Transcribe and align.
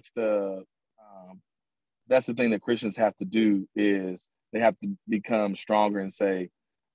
that's 0.00 0.12
the 0.16 0.64
um, 0.98 1.40
that's 2.08 2.26
the 2.26 2.34
thing 2.34 2.50
that 2.50 2.62
Christians 2.62 2.96
have 2.96 3.16
to 3.18 3.24
do 3.26 3.68
is 3.76 4.28
they 4.52 4.60
have 4.60 4.78
to 4.80 4.96
become 5.08 5.54
stronger 5.54 6.00
and 6.00 6.12
say, 6.12 6.48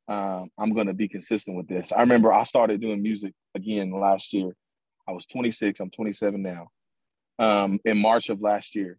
um, 0.08 0.50
I'm 0.58 0.74
going 0.74 0.88
to 0.88 0.94
be 0.94 1.08
consistent 1.08 1.56
with 1.56 1.68
this. 1.68 1.92
I 1.92 2.02
remember 2.02 2.34
I 2.34 2.44
started 2.44 2.82
doing 2.82 3.02
music 3.02 3.34
again 3.56 3.92
last 3.92 4.34
year. 4.34 4.56
I 5.08 5.12
was 5.12 5.26
26. 5.28 5.80
I'm 5.80 5.92
27 5.92 6.42
now. 6.42 6.68
Um, 7.38 7.80
in 7.86 7.98
March 7.98 8.30
of 8.30 8.42
last 8.42 8.76
year, 8.76 8.98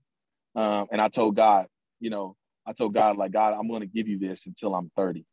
um, 0.55 0.87
and 0.93 1.01
I 1.01 1.09
told 1.09 1.37
God, 1.37 1.67
you 2.01 2.11
know, 2.11 2.37
I 2.67 2.75
told 2.75 2.95
God 2.95 3.17
like, 3.17 3.33
God, 3.33 3.55
I'm 3.55 3.69
going 3.69 3.81
to 3.81 3.87
give 3.87 4.09
you 4.09 4.19
this 4.19 4.47
until 4.47 4.75
I'm 4.75 4.91
30. 4.97 5.25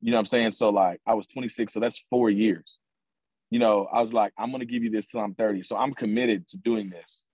You 0.00 0.10
know 0.10 0.16
what 0.16 0.20
I'm 0.20 0.26
saying? 0.26 0.52
So 0.52 0.70
like, 0.70 1.00
I 1.06 1.14
was 1.14 1.26
26, 1.28 1.72
so 1.72 1.78
that's 1.78 2.02
four 2.10 2.30
years. 2.30 2.78
You 3.52 3.58
know, 3.58 3.86
I 3.92 4.00
was 4.00 4.14
like, 4.14 4.32
I'm 4.38 4.50
to 4.50 4.64
give 4.64 4.82
you 4.82 4.88
this 4.88 5.08
till 5.08 5.20
I'm 5.20 5.34
30. 5.34 5.64
So 5.64 5.76
I'm 5.76 5.92
committed 5.92 6.48
to 6.48 6.56
doing 6.56 6.88
this 6.88 7.24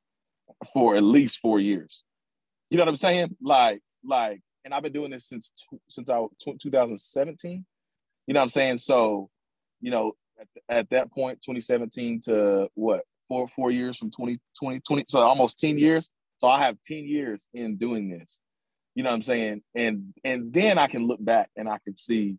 for 0.72 0.96
at 0.96 1.04
least 1.04 1.38
four 1.38 1.60
years. 1.60 2.02
You 2.70 2.76
know 2.76 2.82
what 2.82 2.88
I'm 2.88 2.96
saying? 2.96 3.36
Like, 3.40 3.80
like, 4.04 4.40
and 4.64 4.74
I've 4.74 4.82
been 4.82 4.92
doing 4.92 5.12
this 5.12 5.28
since 5.28 5.52
since 5.88 6.10
I 6.10 6.20
2017. 6.44 7.64
You 8.26 8.34
know 8.34 8.40
what 8.40 8.42
I'm 8.42 8.48
saying? 8.48 8.78
So, 8.78 9.30
you 9.80 9.92
know, 9.92 10.16
at, 10.40 10.48
at 10.68 10.90
that 10.90 11.12
point, 11.12 11.40
2017 11.40 12.22
to 12.22 12.68
what 12.74 13.02
four 13.28 13.46
four 13.46 13.70
years 13.70 13.96
from 13.96 14.10
2020 14.10 14.80
20, 14.88 15.04
so 15.08 15.20
almost 15.20 15.60
10 15.60 15.78
years. 15.78 16.10
So 16.38 16.48
I 16.48 16.64
have 16.64 16.78
10 16.84 17.04
years 17.04 17.46
in 17.54 17.76
doing 17.76 18.10
this. 18.10 18.40
You 18.96 19.04
know 19.04 19.10
what 19.10 19.16
I'm 19.16 19.22
saying? 19.22 19.62
And 19.76 20.14
and 20.24 20.52
then 20.52 20.78
I 20.78 20.88
can 20.88 21.06
look 21.06 21.24
back 21.24 21.48
and 21.56 21.68
I 21.68 21.78
can 21.84 21.94
see 21.94 22.38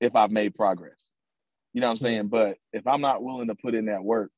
if 0.00 0.14
I've 0.14 0.30
made 0.30 0.54
progress. 0.54 1.10
You 1.76 1.82
know 1.82 1.88
what 1.88 1.92
I'm 1.92 1.98
saying? 1.98 2.28
But 2.28 2.56
if 2.72 2.86
I'm 2.86 3.02
not 3.02 3.22
willing 3.22 3.48
to 3.48 3.54
put 3.54 3.74
in 3.74 3.84
that 3.84 4.02
work, 4.02 4.30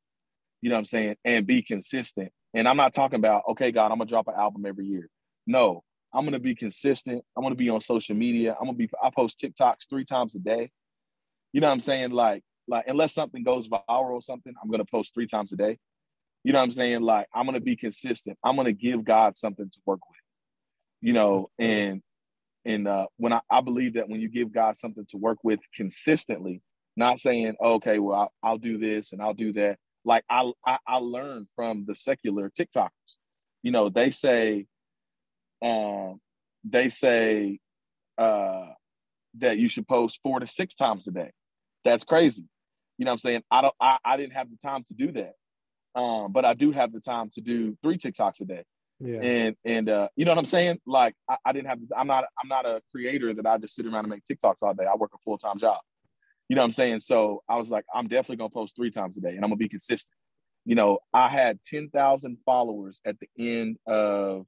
you 0.60 0.70
know 0.70 0.74
what 0.74 0.80
I'm 0.80 0.84
saying, 0.86 1.14
and 1.24 1.46
be 1.46 1.62
consistent. 1.62 2.32
And 2.52 2.66
I'm 2.66 2.76
not 2.76 2.92
talking 2.92 3.20
about, 3.20 3.44
okay, 3.50 3.70
God, 3.70 3.92
I'm 3.92 3.98
gonna 3.98 4.06
drop 4.06 4.26
an 4.26 4.34
album 4.36 4.66
every 4.66 4.86
year. 4.86 5.08
No, 5.46 5.84
I'm 6.12 6.24
gonna 6.24 6.40
be 6.40 6.56
consistent. 6.56 7.22
I'm 7.36 7.44
gonna 7.44 7.54
be 7.54 7.70
on 7.70 7.80
social 7.80 8.16
media. 8.16 8.56
I'm 8.58 8.66
gonna 8.66 8.76
be 8.76 8.90
I 9.00 9.10
post 9.10 9.38
TikToks 9.40 9.88
three 9.88 10.04
times 10.04 10.34
a 10.34 10.40
day. 10.40 10.72
You 11.52 11.60
know 11.60 11.68
what 11.68 11.74
I'm 11.74 11.80
saying? 11.80 12.10
Like, 12.10 12.42
like 12.66 12.88
unless 12.88 13.14
something 13.14 13.44
goes 13.44 13.68
viral 13.68 13.84
or 13.88 14.20
something, 14.20 14.52
I'm 14.60 14.68
gonna 14.68 14.84
post 14.84 15.14
three 15.14 15.28
times 15.28 15.52
a 15.52 15.56
day. 15.56 15.78
You 16.42 16.52
know 16.52 16.58
what 16.58 16.64
I'm 16.64 16.70
saying? 16.72 17.02
Like, 17.02 17.28
I'm 17.32 17.46
gonna 17.46 17.60
be 17.60 17.76
consistent. 17.76 18.36
I'm 18.42 18.56
gonna 18.56 18.72
give 18.72 19.04
God 19.04 19.36
something 19.36 19.70
to 19.70 19.78
work 19.86 20.00
with. 20.08 20.18
You 21.02 21.12
know, 21.12 21.50
and 21.56 22.02
and 22.64 22.88
uh, 22.88 23.06
when 23.16 23.32
I, 23.32 23.42
I 23.48 23.60
believe 23.60 23.94
that 23.94 24.08
when 24.08 24.20
you 24.20 24.28
give 24.28 24.52
God 24.52 24.76
something 24.76 25.06
to 25.10 25.18
work 25.18 25.38
with 25.44 25.60
consistently, 25.72 26.62
not 26.98 27.18
saying, 27.18 27.54
okay, 27.62 27.98
well, 27.98 28.20
I'll, 28.20 28.32
I'll 28.42 28.58
do 28.58 28.78
this 28.78 29.12
and 29.12 29.22
I'll 29.22 29.34
do 29.34 29.52
that. 29.54 29.78
Like 30.04 30.24
I, 30.30 30.50
I, 30.66 30.78
I 30.86 30.98
learned 30.98 31.48
from 31.54 31.84
the 31.86 31.94
secular 31.94 32.50
TikTokers. 32.50 32.90
You 33.62 33.72
know, 33.72 33.88
they 33.88 34.10
say, 34.10 34.66
um, 35.62 36.20
they 36.64 36.88
say 36.88 37.58
uh, 38.16 38.66
that 39.38 39.58
you 39.58 39.68
should 39.68 39.88
post 39.88 40.20
four 40.22 40.40
to 40.40 40.46
six 40.46 40.74
times 40.74 41.08
a 41.08 41.10
day. 41.10 41.30
That's 41.84 42.04
crazy. 42.04 42.44
You 42.98 43.04
know 43.04 43.12
what 43.12 43.14
I'm 43.14 43.18
saying? 43.20 43.42
I 43.50 43.62
don't 43.62 43.74
I, 43.80 43.98
I 44.04 44.16
didn't 44.16 44.34
have 44.34 44.50
the 44.50 44.56
time 44.56 44.82
to 44.84 44.94
do 44.94 45.12
that. 45.12 45.32
Um, 45.94 46.32
but 46.32 46.44
I 46.44 46.54
do 46.54 46.72
have 46.72 46.92
the 46.92 47.00
time 47.00 47.30
to 47.34 47.40
do 47.40 47.76
three 47.82 47.98
TikToks 47.98 48.40
a 48.40 48.44
day. 48.44 48.64
Yeah. 49.00 49.20
And 49.20 49.56
and 49.64 49.88
uh, 49.88 50.08
you 50.16 50.24
know 50.24 50.32
what 50.32 50.38
I'm 50.38 50.46
saying? 50.46 50.80
Like 50.86 51.14
I, 51.28 51.36
I 51.44 51.52
didn't 51.52 51.68
have 51.68 51.78
I'm 51.96 52.08
not 52.08 52.24
I'm 52.42 52.48
not 52.48 52.66
a 52.66 52.82
creator 52.90 53.32
that 53.34 53.46
I 53.46 53.58
just 53.58 53.74
sit 53.74 53.86
around 53.86 54.04
and 54.04 54.08
make 54.08 54.24
TikToks 54.24 54.62
all 54.62 54.74
day. 54.74 54.84
I 54.84 54.96
work 54.96 55.12
a 55.14 55.18
full-time 55.24 55.58
job. 55.58 55.78
You 56.48 56.56
know 56.56 56.62
what 56.62 56.66
I'm 56.66 56.72
saying? 56.72 57.00
So 57.00 57.42
I 57.48 57.56
was 57.56 57.70
like, 57.70 57.84
I'm 57.94 58.08
definitely 58.08 58.36
gonna 58.36 58.50
post 58.50 58.74
three 58.76 58.90
times 58.90 59.16
a 59.16 59.20
day 59.20 59.30
and 59.30 59.38
I'm 59.38 59.50
gonna 59.50 59.56
be 59.56 59.68
consistent. 59.68 60.16
You 60.64 60.74
know, 60.74 60.98
I 61.14 61.28
had 61.28 61.62
10,000 61.62 62.38
followers 62.44 63.00
at 63.04 63.16
the 63.20 63.28
end 63.38 63.78
of 63.86 64.46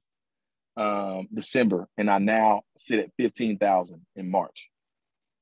um, 0.77 1.27
December, 1.33 1.87
and 1.97 2.09
I 2.09 2.19
now 2.19 2.61
sit 2.77 2.99
at 2.99 3.09
15,000 3.17 4.05
in 4.15 4.29
March. 4.29 4.69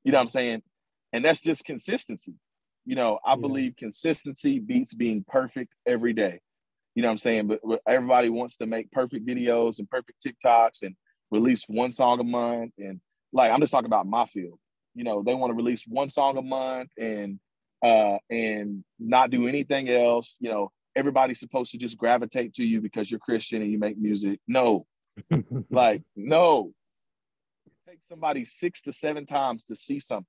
You 0.03 0.11
know 0.11 0.17
what 0.17 0.23
I'm 0.23 0.29
saying? 0.29 0.61
And 1.13 1.23
that's 1.23 1.41
just 1.41 1.65
consistency. 1.65 2.35
You 2.85 2.95
know, 2.95 3.19
I 3.25 3.31
yeah. 3.31 3.35
believe 3.37 3.75
consistency 3.77 4.59
beats 4.59 4.93
being 4.93 5.25
perfect 5.27 5.75
every 5.85 6.13
day. 6.13 6.39
You 6.95 7.03
know 7.03 7.09
what 7.09 7.13
I'm 7.13 7.17
saying? 7.19 7.47
But, 7.47 7.59
but 7.63 7.81
everybody 7.87 8.29
wants 8.29 8.57
to 8.57 8.65
make 8.65 8.91
perfect 8.91 9.27
videos 9.27 9.79
and 9.79 9.89
perfect 9.89 10.25
TikToks 10.25 10.81
and 10.83 10.95
release 11.29 11.63
one 11.67 11.91
song 11.91 12.19
a 12.19 12.23
month. 12.23 12.73
And 12.77 12.99
like, 13.31 13.51
I'm 13.51 13.59
just 13.59 13.71
talking 13.71 13.85
about 13.85 14.07
my 14.07 14.25
field. 14.25 14.59
You 14.95 15.03
know, 15.03 15.23
they 15.23 15.33
want 15.33 15.51
to 15.51 15.55
release 15.55 15.83
one 15.87 16.09
song 16.09 16.37
a 16.37 16.41
month 16.41 16.91
and 16.97 17.39
uh 17.83 18.17
and 18.29 18.83
not 18.99 19.29
do 19.29 19.47
anything 19.47 19.89
else. 19.89 20.35
You 20.39 20.49
know, 20.49 20.71
everybody's 20.95 21.39
supposed 21.39 21.71
to 21.71 21.77
just 21.77 21.97
gravitate 21.97 22.53
to 22.55 22.63
you 22.63 22.81
because 22.81 23.09
you're 23.09 23.19
Christian 23.19 23.61
and 23.61 23.71
you 23.71 23.79
make 23.79 23.97
music. 23.97 24.39
No, 24.47 24.85
like, 25.69 26.03
no. 26.15 26.73
It 27.65 27.91
takes 27.91 28.07
somebody 28.07 28.45
six 28.45 28.81
to 28.83 28.93
seven 28.93 29.25
times 29.25 29.65
to 29.65 29.75
see 29.75 29.99
something 29.99 30.25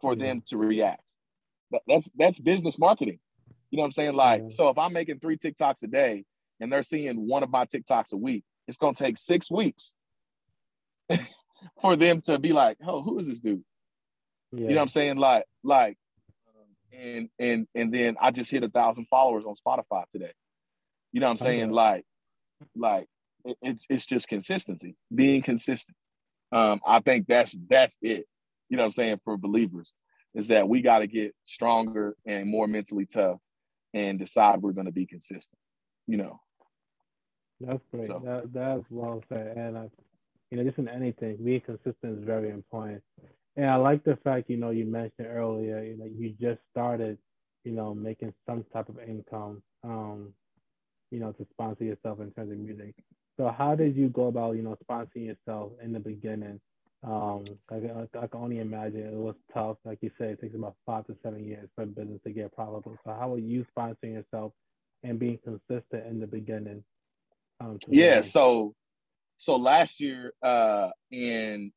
for 0.00 0.14
yeah. 0.14 0.26
them 0.26 0.42
to 0.46 0.56
react. 0.56 1.12
That, 1.70 1.82
that's 1.86 2.10
that's 2.16 2.38
business 2.38 2.78
marketing. 2.78 3.18
You 3.70 3.78
know 3.78 3.82
what 3.82 3.86
I'm 3.86 3.92
saying? 3.92 4.14
Like, 4.14 4.42
yeah. 4.42 4.48
so 4.50 4.68
if 4.68 4.78
I'm 4.78 4.92
making 4.92 5.18
three 5.18 5.36
TikToks 5.36 5.82
a 5.82 5.88
day 5.88 6.24
and 6.60 6.72
they're 6.72 6.82
seeing 6.82 7.26
one 7.26 7.42
of 7.42 7.50
my 7.50 7.66
TikToks 7.66 8.12
a 8.12 8.16
week, 8.16 8.44
it's 8.68 8.78
gonna 8.78 8.94
take 8.94 9.18
six 9.18 9.50
weeks 9.50 9.94
for 11.80 11.96
them 11.96 12.20
to 12.22 12.38
be 12.38 12.52
like, 12.52 12.78
oh, 12.86 13.02
who 13.02 13.18
is 13.18 13.26
this 13.26 13.40
dude? 13.40 13.62
Yeah. 14.52 14.60
You 14.60 14.68
know 14.68 14.76
what 14.76 14.82
I'm 14.82 14.88
saying? 14.90 15.16
Like, 15.16 15.44
like, 15.62 15.96
and 16.92 17.28
and 17.38 17.66
and 17.74 17.92
then 17.92 18.16
I 18.20 18.30
just 18.30 18.50
hit 18.50 18.62
a 18.62 18.68
thousand 18.68 19.06
followers 19.08 19.44
on 19.44 19.54
Spotify 19.54 20.04
today. 20.10 20.32
You 21.12 21.20
know 21.20 21.26
what 21.26 21.32
I'm 21.32 21.38
saying? 21.38 21.70
Like, 21.70 22.04
like 22.74 23.06
it, 23.44 23.56
it's 23.60 23.86
it's 23.88 24.06
just 24.06 24.28
consistency, 24.28 24.96
being 25.14 25.42
consistent. 25.42 25.96
Um, 26.52 26.80
I 26.86 27.00
think 27.00 27.26
that's 27.26 27.56
that's 27.68 27.96
it. 28.00 28.26
You 28.68 28.76
know 28.76 28.84
what 28.84 28.88
I'm 28.88 28.92
saying 28.92 29.20
for 29.24 29.36
believers 29.36 29.92
is 30.34 30.48
that 30.48 30.68
we 30.68 30.82
got 30.82 31.00
to 31.00 31.06
get 31.06 31.34
stronger 31.44 32.14
and 32.26 32.48
more 32.48 32.66
mentally 32.66 33.06
tough 33.06 33.38
and 33.94 34.18
decide 34.18 34.60
we're 34.60 34.72
going 34.72 34.86
to 34.86 34.92
be 34.92 35.06
consistent. 35.06 35.58
You 36.06 36.18
know. 36.18 36.40
That's 37.60 37.82
great. 37.90 38.08
So. 38.08 38.22
That, 38.24 38.52
that's 38.52 38.84
well 38.90 39.22
said. 39.28 39.56
And 39.56 39.78
I, 39.78 39.88
you 40.50 40.58
know, 40.58 40.64
just 40.64 40.78
in 40.78 40.88
anything, 40.88 41.38
being 41.42 41.60
consistent 41.60 42.18
is 42.18 42.24
very 42.24 42.50
important. 42.50 43.02
And 43.56 43.66
I 43.66 43.76
like 43.76 44.04
the 44.04 44.16
fact, 44.16 44.50
you 44.50 44.56
know, 44.56 44.70
you 44.70 44.84
mentioned 44.84 45.28
earlier, 45.28 45.82
you 45.82 45.96
know, 45.96 46.04
you 46.04 46.34
just 46.40 46.60
started, 46.70 47.18
you 47.64 47.72
know, 47.72 47.94
making 47.94 48.34
some 48.46 48.64
type 48.72 48.88
of 48.88 48.98
income, 48.98 49.62
um, 49.82 50.32
you 51.10 51.20
know, 51.20 51.32
to 51.32 51.46
sponsor 51.52 51.84
yourself 51.84 52.20
in 52.20 52.30
terms 52.32 52.52
of 52.52 52.58
music. 52.58 52.94
So 53.38 53.52
how 53.56 53.74
did 53.74 53.96
you 53.96 54.08
go 54.08 54.26
about, 54.26 54.56
you 54.56 54.62
know, 54.62 54.76
sponsoring 54.88 55.26
yourself 55.26 55.72
in 55.82 55.92
the 55.92 56.00
beginning? 56.00 56.60
Um, 57.02 57.44
I, 57.70 57.74
I, 57.74 58.22
I, 58.22 58.26
can 58.26 58.40
only 58.40 58.58
imagine 58.58 59.06
it 59.06 59.12
was 59.12 59.34
tough. 59.52 59.76
Like 59.84 59.98
you 60.00 60.10
said, 60.18 60.30
it 60.30 60.40
takes 60.40 60.54
about 60.54 60.76
five 60.84 61.06
to 61.06 61.16
seven 61.22 61.44
years 61.44 61.68
for 61.74 61.82
a 61.82 61.86
business 61.86 62.20
to 62.24 62.32
get 62.32 62.54
profitable. 62.54 62.96
So 63.04 63.12
how 63.12 63.34
are 63.34 63.38
you 63.38 63.64
sponsoring 63.76 64.14
yourself 64.14 64.52
and 65.02 65.18
being 65.18 65.38
consistent 65.44 66.06
in 66.06 66.20
the 66.20 66.26
beginning? 66.26 66.82
Um, 67.60 67.78
yeah. 67.88 68.22
So, 68.22 68.74
so 69.38 69.56
last 69.56 70.00
year, 70.00 70.32
uh, 70.42 70.90
in 71.10 71.72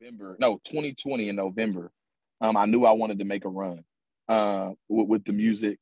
November, 0.00 0.36
no, 0.38 0.60
2020 0.64 1.28
in 1.28 1.36
November, 1.36 1.90
um, 2.40 2.56
I 2.56 2.66
knew 2.66 2.84
I 2.84 2.92
wanted 2.92 3.18
to 3.20 3.24
make 3.24 3.44
a 3.44 3.48
run, 3.48 3.84
uh, 4.28 4.70
with, 4.88 5.08
with 5.08 5.24
the 5.24 5.32
music. 5.32 5.78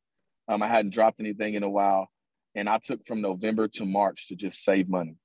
Um, 0.48 0.62
I 0.62 0.68
hadn't 0.68 0.92
dropped 0.92 1.20
anything 1.20 1.54
in 1.54 1.62
a 1.62 1.68
while, 1.68 2.08
and 2.54 2.68
I 2.68 2.78
took 2.78 3.06
from 3.06 3.20
November 3.20 3.68
to 3.68 3.84
March 3.84 4.28
to 4.28 4.36
just 4.36 4.62
save 4.64 4.88
money. 4.88 5.16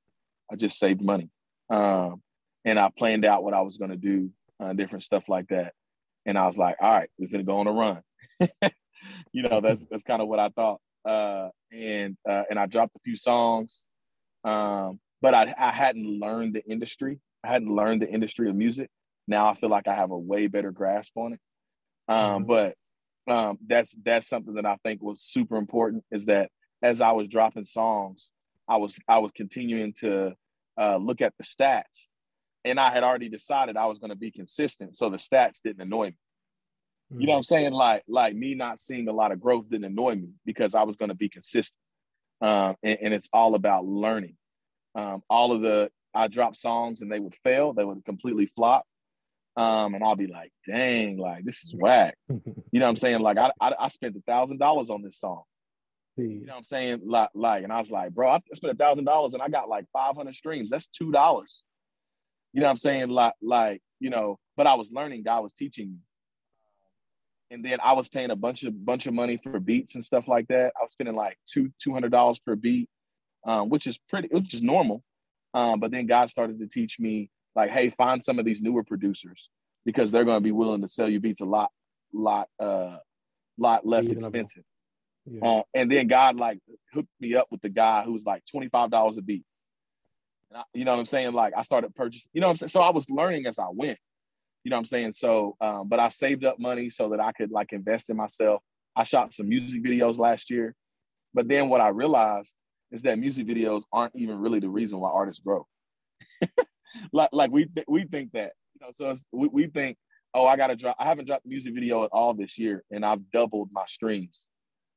I 0.51 0.55
just 0.55 0.79
saved 0.79 1.01
money. 1.01 1.29
Um, 1.69 2.21
and 2.65 2.79
I 2.79 2.89
planned 2.95 3.25
out 3.25 3.43
what 3.43 3.53
I 3.53 3.61
was 3.61 3.77
going 3.77 3.91
to 3.91 3.97
do, 3.97 4.29
uh, 4.59 4.73
different 4.73 5.03
stuff 5.03 5.27
like 5.27 5.47
that. 5.49 5.73
And 6.25 6.37
I 6.37 6.47
was 6.47 6.57
like, 6.57 6.75
all 6.81 6.91
right, 6.91 7.09
we're 7.17 7.27
going 7.27 7.45
to 7.45 7.49
go 7.49 7.59
on 7.59 7.67
a 7.67 7.71
run. 7.71 8.01
you 9.31 9.43
know, 9.43 9.61
that's 9.61 9.85
that's 9.85 10.03
kind 10.03 10.21
of 10.21 10.27
what 10.27 10.39
I 10.39 10.49
thought. 10.49 10.81
Uh, 11.05 11.49
and 11.71 12.17
uh, 12.27 12.43
and 12.49 12.59
I 12.59 12.65
dropped 12.65 12.95
a 12.95 12.99
few 12.99 13.15
songs, 13.15 13.83
um, 14.43 14.99
but 15.21 15.33
I, 15.33 15.53
I 15.57 15.71
hadn't 15.71 16.05
learned 16.05 16.55
the 16.55 16.65
industry. 16.65 17.19
I 17.43 17.49
hadn't 17.49 17.73
learned 17.73 18.01
the 18.01 18.09
industry 18.09 18.49
of 18.49 18.55
music. 18.55 18.89
Now 19.27 19.49
I 19.49 19.55
feel 19.55 19.69
like 19.69 19.87
I 19.87 19.95
have 19.95 20.11
a 20.11 20.17
way 20.17 20.47
better 20.47 20.71
grasp 20.71 21.17
on 21.17 21.33
it. 21.33 21.39
Um, 22.07 22.45
mm-hmm. 22.45 22.45
But 22.45 22.75
um, 23.33 23.57
that's 23.65 23.95
that's 24.03 24.27
something 24.27 24.55
that 24.55 24.65
I 24.65 24.77
think 24.83 25.01
was 25.01 25.21
super 25.21 25.57
important. 25.57 26.03
Is 26.11 26.27
that 26.27 26.49
as 26.81 27.01
I 27.01 27.11
was 27.11 27.27
dropping 27.27 27.65
songs, 27.65 28.31
I 28.67 28.77
was 28.77 28.97
I 29.07 29.19
was 29.19 29.31
continuing 29.35 29.93
to 29.99 30.33
uh, 30.79 30.97
look 30.97 31.21
at 31.21 31.33
the 31.37 31.43
stats 31.43 32.07
and 32.67 32.79
I 32.79 32.91
had 32.91 33.03
already 33.03 33.29
decided 33.29 33.77
I 33.77 33.85
was 33.85 33.99
going 33.99 34.09
to 34.09 34.17
be 34.17 34.31
consistent, 34.31 34.95
so 34.95 35.09
the 35.09 35.17
stats 35.17 35.61
didn't 35.63 35.81
annoy 35.81 36.07
me. 36.07 36.17
Mm-hmm. 37.11 37.21
You 37.21 37.27
know 37.27 37.33
what 37.33 37.37
I'm 37.37 37.43
saying? 37.43 37.71
Like, 37.71 38.03
like 38.07 38.35
me 38.35 38.55
not 38.55 38.79
seeing 38.79 39.07
a 39.07 39.13
lot 39.13 39.31
of 39.31 39.39
growth 39.39 39.69
didn't 39.69 39.85
annoy 39.85 40.15
me 40.15 40.29
because 40.45 40.75
I 40.75 40.83
was 40.83 40.95
going 40.97 41.09
to 41.09 41.15
be 41.15 41.29
consistent. 41.29 41.79
Um, 42.41 42.75
and, 42.83 42.97
and, 43.01 43.13
it's 43.15 43.29
all 43.33 43.55
about 43.55 43.85
learning. 43.85 44.35
Um, 44.97 45.21
all 45.29 45.51
of 45.53 45.61
the 45.61 45.89
I 46.13 46.27
drop 46.27 46.55
songs 46.55 47.01
and 47.01 47.11
they 47.11 47.19
would 47.19 47.35
fail, 47.43 47.73
they 47.73 47.85
would 47.85 48.03
completely 48.03 48.47
flop. 48.55 48.83
Um, 49.55 49.95
and 49.95 50.03
I'll 50.03 50.15
be 50.15 50.27
like, 50.27 50.51
dang, 50.65 51.17
like 51.17 51.45
this 51.45 51.63
is 51.63 51.73
whack. 51.73 52.17
you 52.29 52.41
know 52.73 52.85
what 52.85 52.89
I'm 52.89 52.97
saying? 52.97 53.19
Like 53.19 53.37
I 53.37 53.51
I, 53.61 53.73
I 53.79 53.87
spent 53.89 54.17
a 54.17 54.21
thousand 54.21 54.57
dollars 54.57 54.89
on 54.89 55.01
this 55.01 55.19
song. 55.19 55.43
You 56.17 56.45
know 56.47 56.53
what 56.53 56.57
I'm 56.57 56.63
saying? 56.63 57.01
Like, 57.05 57.29
like, 57.35 57.63
and 57.63 57.71
I 57.71 57.79
was 57.79 57.91
like, 57.91 58.11
bro, 58.11 58.29
I 58.29 58.39
spent 58.55 58.73
a 58.73 58.77
thousand 58.77 59.05
dollars 59.05 59.35
and 59.35 59.43
I 59.43 59.49
got 59.49 59.69
like 59.69 59.85
500 59.93 60.33
streams. 60.33 60.71
That's 60.71 60.87
two 60.87 61.11
dollars. 61.11 61.61
You 62.53 62.61
know 62.61 62.67
what 62.67 62.71
I'm 62.71 62.77
saying? 62.77 63.09
Like, 63.09 63.33
like, 63.39 63.81
you 63.99 64.09
know, 64.09 64.39
but 64.55 64.65
I 64.65 64.73
was 64.73 64.91
learning. 64.91 65.23
God 65.23 65.43
was 65.43 65.53
teaching 65.53 65.91
me. 65.91 65.97
And 67.51 67.63
then 67.63 67.77
I 67.83 67.93
was 67.93 68.09
paying 68.09 68.31
a 68.31 68.35
bunch 68.35 68.63
of 68.63 68.83
bunch 68.83 69.05
of 69.05 69.13
money 69.13 69.39
for 69.41 69.59
beats 69.59 69.95
and 69.95 70.03
stuff 70.03 70.27
like 70.27 70.47
that. 70.47 70.73
I 70.75 70.83
was 70.83 70.91
spending 70.91 71.15
like 71.15 71.37
two 71.45 71.71
two 71.79 71.93
hundred 71.93 72.11
dollars 72.11 72.39
per 72.39 72.55
beat, 72.55 72.89
um, 73.47 73.69
which 73.69 73.87
is 73.87 73.97
pretty, 74.09 74.27
which 74.29 74.53
is 74.53 74.61
normal. 74.61 75.03
Um, 75.53 75.79
but 75.79 75.91
then 75.91 76.05
God 76.05 76.29
started 76.29 76.59
to 76.59 76.67
teach 76.67 76.99
me 76.99 77.31
like, 77.55 77.71
hey, 77.71 77.89
find 77.89 78.23
some 78.23 78.37
of 78.37 78.45
these 78.45 78.61
newer 78.61 78.83
producers 78.83 79.49
because 79.85 80.11
they're 80.11 80.25
going 80.25 80.37
to 80.37 80.43
be 80.43 80.51
willing 80.51 80.81
to 80.81 80.89
sell 80.89 81.09
you 81.09 81.19
beats 81.19 81.41
a 81.41 81.45
lot, 81.45 81.71
lot, 82.13 82.47
uh, 82.59 82.97
lot 83.57 83.87
less 83.87 84.11
expensive. 84.11 84.63
Yeah. 85.25 85.45
Uh, 85.45 85.61
and 85.73 85.91
then 85.91 86.07
God 86.07 86.35
like 86.37 86.59
hooked 86.93 87.09
me 87.19 87.35
up 87.35 87.47
with 87.49 87.61
the 87.61 87.69
guy 87.69 88.03
who 88.03 88.13
was 88.13 88.23
like 88.23 88.43
twenty 88.49 88.69
five 88.69 88.91
dollars 88.91 89.17
a 89.17 89.21
beat. 89.21 89.43
I, 90.55 90.63
you 90.73 90.85
know 90.85 90.91
what 90.91 90.99
I'm 90.99 91.05
saying? 91.05 91.33
Like 91.33 91.53
I 91.57 91.63
started 91.63 91.93
purchasing. 91.95 92.29
You 92.33 92.41
know 92.41 92.47
what 92.47 92.51
I'm 92.51 92.57
saying? 92.57 92.69
So 92.69 92.81
I 92.81 92.91
was 92.91 93.09
learning 93.09 93.45
as 93.45 93.59
I 93.59 93.67
went. 93.69 93.97
You 94.63 94.69
know 94.69 94.77
what 94.77 94.81
I'm 94.81 94.85
saying? 94.85 95.13
So, 95.13 95.55
um, 95.59 95.87
but 95.87 95.99
I 95.99 96.09
saved 96.09 96.45
up 96.45 96.59
money 96.59 96.89
so 96.89 97.09
that 97.09 97.19
I 97.19 97.31
could 97.31 97.51
like 97.51 97.73
invest 97.73 98.09
in 98.09 98.17
myself. 98.17 98.61
I 98.95 99.03
shot 99.03 99.33
some 99.33 99.49
music 99.49 99.83
videos 99.83 100.17
last 100.17 100.49
year, 100.49 100.75
but 101.33 101.47
then 101.47 101.69
what 101.69 101.81
I 101.81 101.89
realized 101.89 102.55
is 102.91 103.01
that 103.03 103.19
music 103.19 103.47
videos 103.47 103.83
aren't 103.91 104.15
even 104.15 104.39
really 104.39 104.59
the 104.59 104.69
reason 104.69 104.99
why 104.99 105.09
artists 105.09 105.41
grow. 105.43 105.67
like, 107.13 107.29
like 107.31 107.51
we 107.51 107.65
th- 107.65 107.85
we 107.87 108.05
think 108.05 108.31
that 108.33 108.51
you 108.73 108.85
know. 108.85 108.91
So 108.93 109.13
we, 109.31 109.47
we 109.47 109.67
think, 109.67 109.97
oh, 110.33 110.45
I 110.45 110.57
got 110.57 110.67
to 110.67 110.75
drop. 110.75 110.95
I 110.99 111.05
haven't 111.05 111.25
dropped 111.25 111.45
a 111.45 111.49
music 111.49 111.73
video 111.73 112.03
at 112.03 112.09
all 112.11 112.33
this 112.33 112.57
year, 112.57 112.83
and 112.91 113.05
I've 113.05 113.29
doubled 113.31 113.69
my 113.71 113.85
streams 113.87 114.47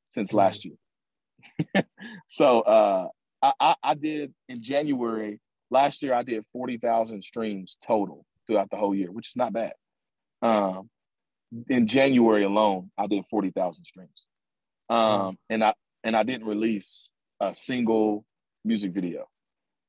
since 0.09 0.31
mm-hmm. 0.31 0.39
last 0.39 0.65
year. 0.65 1.85
so 2.27 2.61
uh, 2.61 3.09
I, 3.43 3.53
I, 3.61 3.75
I 3.83 3.95
did 3.95 4.33
in 4.49 4.63
January 4.63 5.41
last 5.71 6.03
year. 6.03 6.15
I 6.15 6.23
did 6.23 6.45
forty 6.53 6.79
thousand 6.79 7.23
streams 7.23 7.77
total 7.87 8.25
throughout 8.47 8.71
the 8.71 8.77
whole 8.77 8.95
year, 8.95 9.11
which 9.11 9.29
is 9.29 9.37
not 9.37 9.53
bad. 9.53 9.73
Um, 10.43 10.89
in 11.69 11.87
January 11.87 12.45
alone, 12.45 12.91
I 12.97 13.07
did 13.07 13.25
forty 13.31 13.51
thousand 13.51 13.85
streams, 13.85 14.27
um, 14.89 15.39
and 15.49 15.65
I 15.65 15.75
and 16.05 16.17
I 16.17 16.23
didn't 16.23 16.47
release 16.47 17.13
a 17.41 17.55
single 17.55 18.25
music 18.65 18.93
video. 18.93 19.27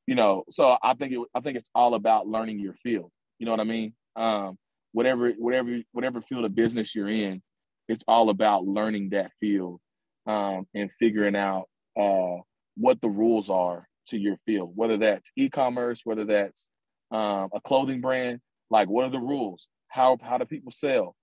You 0.07 0.15
know, 0.15 0.43
so 0.49 0.77
I 0.81 0.93
think 0.95 1.13
it 1.13 1.19
I 1.33 1.41
think 1.41 1.57
it's 1.57 1.69
all 1.75 1.93
about 1.95 2.27
learning 2.27 2.59
your 2.59 2.73
field. 2.73 3.11
You 3.39 3.45
know 3.45 3.51
what 3.51 3.59
I 3.59 3.65
mean? 3.65 3.93
Um, 4.15 4.57
whatever 4.91 5.31
whatever 5.37 5.79
whatever 5.91 6.21
field 6.21 6.45
of 6.45 6.55
business 6.55 6.95
you're 6.95 7.09
in, 7.09 7.41
it's 7.87 8.03
all 8.07 8.29
about 8.29 8.65
learning 8.65 9.09
that 9.11 9.31
field 9.39 9.79
um, 10.25 10.67
and 10.73 10.89
figuring 10.99 11.35
out 11.35 11.65
uh, 11.99 12.37
what 12.75 12.99
the 13.01 13.09
rules 13.09 13.49
are 13.49 13.87
to 14.07 14.17
your 14.17 14.37
field, 14.45 14.71
whether 14.75 14.97
that's 14.97 15.31
e-commerce, 15.37 16.01
whether 16.03 16.25
that's 16.25 16.69
um, 17.11 17.49
a 17.53 17.61
clothing 17.65 18.01
brand, 18.01 18.39
like, 18.69 18.89
what 18.89 19.05
are 19.05 19.11
the 19.11 19.19
rules? 19.19 19.69
How 19.87 20.17
how 20.21 20.37
do 20.37 20.45
people 20.45 20.71
sell? 20.71 21.15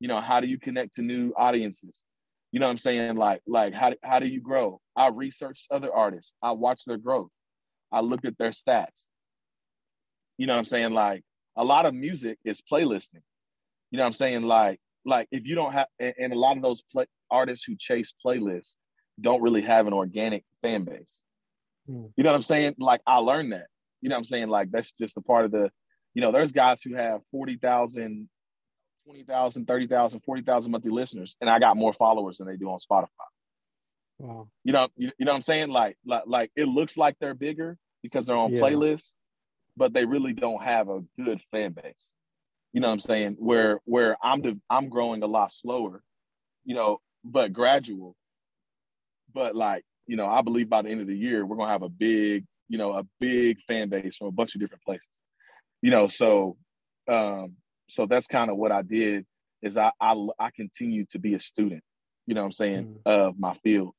You 0.00 0.08
know, 0.08 0.20
how 0.20 0.40
do 0.40 0.46
you 0.46 0.58
connect 0.58 0.94
to 0.94 1.02
new 1.02 1.32
audiences? 1.36 2.02
You 2.56 2.60
know 2.60 2.68
what 2.68 2.72
I'm 2.72 2.78
saying? 2.78 3.16
Like, 3.16 3.42
like 3.46 3.74
how 3.74 3.92
how 4.02 4.18
do 4.18 4.26
you 4.26 4.40
grow? 4.40 4.80
I 4.96 5.08
researched 5.08 5.66
other 5.70 5.92
artists. 5.92 6.32
I 6.42 6.52
watched 6.52 6.86
their 6.86 6.96
growth. 6.96 7.28
I 7.92 8.00
looked 8.00 8.24
at 8.24 8.38
their 8.38 8.52
stats. 8.52 9.08
You 10.38 10.46
know 10.46 10.54
what 10.54 10.60
I'm 10.60 10.64
saying? 10.64 10.94
Like 10.94 11.22
a 11.54 11.62
lot 11.62 11.84
of 11.84 11.92
music 11.92 12.38
is 12.46 12.62
playlisting. 12.62 13.20
You 13.90 13.98
know 13.98 14.04
what 14.04 14.06
I'm 14.06 14.14
saying? 14.14 14.44
Like, 14.44 14.80
like 15.04 15.28
if 15.30 15.44
you 15.44 15.54
don't 15.54 15.74
have 15.74 15.88
and 16.00 16.32
a 16.32 16.38
lot 16.38 16.56
of 16.56 16.62
those 16.62 16.80
play, 16.90 17.04
artists 17.30 17.66
who 17.66 17.76
chase 17.78 18.14
playlists 18.24 18.76
don't 19.20 19.42
really 19.42 19.60
have 19.60 19.86
an 19.86 19.92
organic 19.92 20.42
fan 20.62 20.84
base. 20.84 21.24
Hmm. 21.86 22.06
You 22.16 22.24
know 22.24 22.30
what 22.30 22.36
I'm 22.36 22.42
saying? 22.42 22.76
Like 22.78 23.02
I 23.06 23.18
learned 23.18 23.52
that. 23.52 23.66
You 24.00 24.08
know 24.08 24.14
what 24.14 24.20
I'm 24.20 24.24
saying? 24.24 24.48
Like 24.48 24.70
that's 24.70 24.92
just 24.92 25.18
a 25.18 25.20
part 25.20 25.44
of 25.44 25.50
the 25.50 25.70
you 26.14 26.22
know, 26.22 26.32
there's 26.32 26.52
guys 26.52 26.82
who 26.82 26.94
have 26.94 27.20
40,000, 27.32 28.30
20,000, 29.06 29.66
30,000, 29.66 30.20
40,000 30.20 30.70
monthly 30.70 30.90
listeners, 30.90 31.36
and 31.40 31.48
I 31.48 31.58
got 31.58 31.76
more 31.76 31.92
followers 31.92 32.38
than 32.38 32.46
they 32.46 32.56
do 32.56 32.68
on 32.70 32.78
Spotify. 32.78 33.08
Wow. 34.18 34.48
You 34.64 34.72
know, 34.72 34.88
you, 34.96 35.12
you 35.18 35.24
know 35.24 35.32
what 35.32 35.36
I'm 35.36 35.42
saying? 35.42 35.68
Like, 35.68 35.96
like, 36.04 36.24
like 36.26 36.50
it 36.56 36.66
looks 36.66 36.96
like 36.96 37.16
they're 37.20 37.34
bigger 37.34 37.76
because 38.02 38.26
they're 38.26 38.36
on 38.36 38.52
yeah. 38.52 38.60
playlists, 38.60 39.12
but 39.76 39.92
they 39.92 40.04
really 40.04 40.32
don't 40.32 40.62
have 40.62 40.88
a 40.88 41.02
good 41.22 41.40
fan 41.50 41.72
base. 41.72 42.14
You 42.72 42.80
know 42.80 42.88
what 42.88 42.94
I'm 42.94 43.00
saying? 43.00 43.36
Where 43.38 43.80
where 43.84 44.16
I'm 44.22 44.42
de- 44.42 44.60
I'm 44.68 44.88
growing 44.88 45.22
a 45.22 45.26
lot 45.26 45.52
slower, 45.52 46.02
you 46.64 46.74
know, 46.74 46.98
but 47.24 47.52
gradual. 47.52 48.16
But 49.32 49.54
like, 49.54 49.84
you 50.06 50.16
know, 50.16 50.26
I 50.26 50.42
believe 50.42 50.68
by 50.68 50.82
the 50.82 50.90
end 50.90 51.00
of 51.00 51.06
the 51.06 51.16
year 51.16 51.44
we're 51.46 51.56
gonna 51.56 51.70
have 51.70 51.82
a 51.82 51.88
big, 51.88 52.44
you 52.68 52.78
know, 52.78 52.92
a 52.92 53.04
big 53.20 53.58
fan 53.68 53.88
base 53.88 54.16
from 54.16 54.28
a 54.28 54.32
bunch 54.32 54.54
of 54.54 54.60
different 54.60 54.82
places 54.82 55.08
you 55.82 55.90
know, 55.90 56.08
so 56.08 56.56
um, 57.08 57.54
so 57.88 58.06
that's 58.06 58.26
kind 58.26 58.50
of 58.50 58.56
what 58.56 58.72
I 58.72 58.82
did 58.82 59.26
is 59.62 59.76
I, 59.76 59.90
I 60.00 60.14
I 60.38 60.50
continue 60.50 61.06
to 61.10 61.18
be 61.18 61.34
a 61.34 61.40
student, 61.40 61.82
you 62.26 62.34
know 62.34 62.42
what 62.42 62.46
I'm 62.46 62.52
saying, 62.52 62.96
mm. 63.06 63.10
of 63.10 63.38
my 63.38 63.54
field 63.62 63.94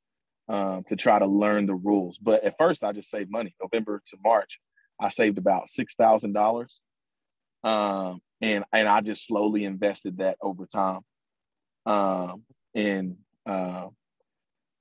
um, 0.50 0.84
to 0.88 0.96
try 0.96 1.20
to 1.20 1.26
learn 1.26 1.66
the 1.66 1.76
rules. 1.76 2.18
But 2.18 2.44
at 2.44 2.58
first 2.58 2.84
I 2.84 2.92
just 2.92 3.10
saved 3.10 3.32
money. 3.32 3.56
November 3.62 4.02
to 4.08 4.18
March, 4.24 4.60
I 5.00 5.10
saved 5.10 5.38
about 5.38 5.70
six 5.70 5.96
thousand 5.96 6.34
dollars. 6.34 6.74
Um, 7.64 8.20
and 8.42 8.64
and 8.72 8.88
I 8.88 9.02
just 9.02 9.26
slowly 9.26 9.64
invested 9.66 10.18
that 10.18 10.38
over 10.42 10.66
time. 10.66 11.02
Um, 11.86 12.44
and 12.76 13.18
uh, 13.46 13.88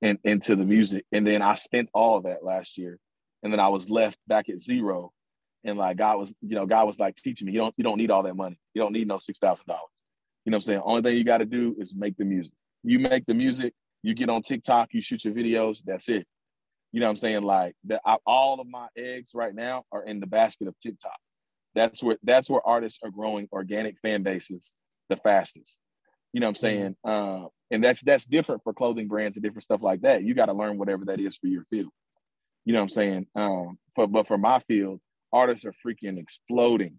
and 0.01 0.19
into 0.23 0.55
the 0.55 0.65
music. 0.65 1.05
And 1.11 1.25
then 1.25 1.41
I 1.41 1.55
spent 1.55 1.89
all 1.93 2.17
of 2.17 2.23
that 2.23 2.43
last 2.43 2.77
year. 2.77 2.99
And 3.43 3.51
then 3.53 3.59
I 3.59 3.69
was 3.69 3.89
left 3.89 4.17
back 4.27 4.49
at 4.49 4.61
zero 4.61 5.11
and 5.67 5.77
like 5.77 5.97
God 5.97 6.17
was, 6.17 6.33
you 6.41 6.55
know, 6.55 6.65
God 6.65 6.85
was 6.85 6.99
like 6.99 7.15
teaching 7.15 7.45
me, 7.45 7.53
you 7.53 7.59
don't, 7.59 7.75
you 7.77 7.83
don't 7.83 7.97
need 7.97 8.09
all 8.09 8.23
that 8.23 8.35
money. 8.35 8.57
You 8.73 8.81
don't 8.81 8.93
need 8.93 9.07
no 9.07 9.19
six 9.19 9.37
thousand 9.37 9.65
dollars. 9.67 9.91
You 10.45 10.51
know 10.51 10.57
what 10.57 10.59
I'm 10.59 10.63
saying? 10.63 10.81
Only 10.83 11.01
thing 11.01 11.17
you 11.17 11.23
got 11.23 11.39
to 11.39 11.45
do 11.45 11.75
is 11.77 11.93
make 11.93 12.17
the 12.17 12.25
music. 12.25 12.53
You 12.83 12.99
make 12.99 13.25
the 13.25 13.33
music, 13.33 13.73
you 14.01 14.13
get 14.13 14.29
on 14.29 14.41
TikTok, 14.41 14.89
you 14.93 15.01
shoot 15.01 15.25
your 15.25 15.33
videos, 15.33 15.83
that's 15.85 16.07
it. 16.07 16.25
You 16.93 17.01
know 17.01 17.07
what 17.07 17.11
I'm 17.11 17.17
saying? 17.17 17.43
Like 17.43 17.75
that 17.85 18.01
all 18.25 18.61
of 18.61 18.67
my 18.67 18.87
eggs 18.97 19.31
right 19.35 19.53
now 19.53 19.83
are 19.91 20.03
in 20.03 20.21
the 20.21 20.27
basket 20.27 20.67
of 20.69 20.79
TikTok. 20.79 21.17
That's 21.75 22.01
where 22.01 22.17
that's 22.23 22.49
where 22.49 22.65
artists 22.65 22.99
are 23.03 23.11
growing 23.11 23.49
organic 23.51 23.97
fan 23.99 24.23
bases 24.23 24.73
the 25.09 25.17
fastest. 25.17 25.75
You 26.33 26.39
know 26.39 26.47
what 26.47 26.51
I'm 26.51 26.55
saying? 26.55 26.95
Mm-hmm. 27.05 27.45
Uh, 27.45 27.47
and 27.71 27.83
that's 27.83 28.01
that's 28.01 28.25
different 28.25 28.63
for 28.63 28.73
clothing 28.73 29.07
brands 29.07 29.35
and 29.35 29.43
different 29.43 29.65
stuff 29.65 29.81
like 29.83 30.01
that. 30.01 30.23
You 30.23 30.33
got 30.33 30.45
to 30.45 30.53
learn 30.53 30.77
whatever 30.77 31.05
that 31.05 31.19
is 31.19 31.35
for 31.35 31.47
your 31.47 31.65
field. 31.69 31.91
You 32.63 32.73
know 32.73 32.79
what 32.79 32.83
I'm 32.83 32.89
saying? 32.89 33.27
Um, 33.35 33.77
but 33.95 34.07
but 34.07 34.27
for 34.27 34.37
my 34.37 34.59
field, 34.67 34.99
artists 35.31 35.65
are 35.65 35.73
freaking 35.85 36.19
exploding 36.19 36.95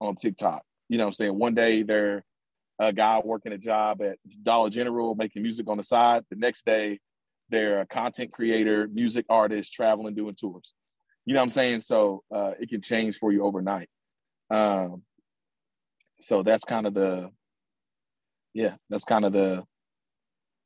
on 0.00 0.16
TikTok. 0.16 0.62
You 0.88 0.98
know 0.98 1.04
what 1.04 1.08
I'm 1.08 1.14
saying? 1.14 1.38
One 1.38 1.54
day 1.54 1.82
they're 1.82 2.24
a 2.78 2.92
guy 2.92 3.20
working 3.24 3.52
a 3.52 3.58
job 3.58 4.02
at 4.02 4.18
Dollar 4.42 4.70
General 4.70 5.14
making 5.14 5.42
music 5.42 5.68
on 5.68 5.76
the 5.76 5.84
side. 5.84 6.24
The 6.30 6.36
next 6.36 6.64
day 6.66 7.00
they're 7.50 7.80
a 7.80 7.86
content 7.86 8.32
creator, 8.32 8.88
music 8.92 9.26
artist, 9.28 9.72
traveling, 9.72 10.14
doing 10.14 10.34
tours. 10.34 10.72
You 11.24 11.34
know 11.34 11.40
what 11.40 11.44
I'm 11.44 11.50
saying? 11.50 11.82
So 11.82 12.22
uh, 12.34 12.52
it 12.58 12.68
can 12.68 12.82
change 12.82 13.16
for 13.16 13.32
you 13.32 13.44
overnight. 13.44 13.88
Um, 14.50 15.02
so 16.20 16.42
that's 16.42 16.64
kind 16.64 16.86
of 16.86 16.94
the, 16.94 17.30
yeah, 18.54 18.74
that's 18.90 19.04
kind 19.04 19.24
of 19.24 19.32
the 19.32 19.62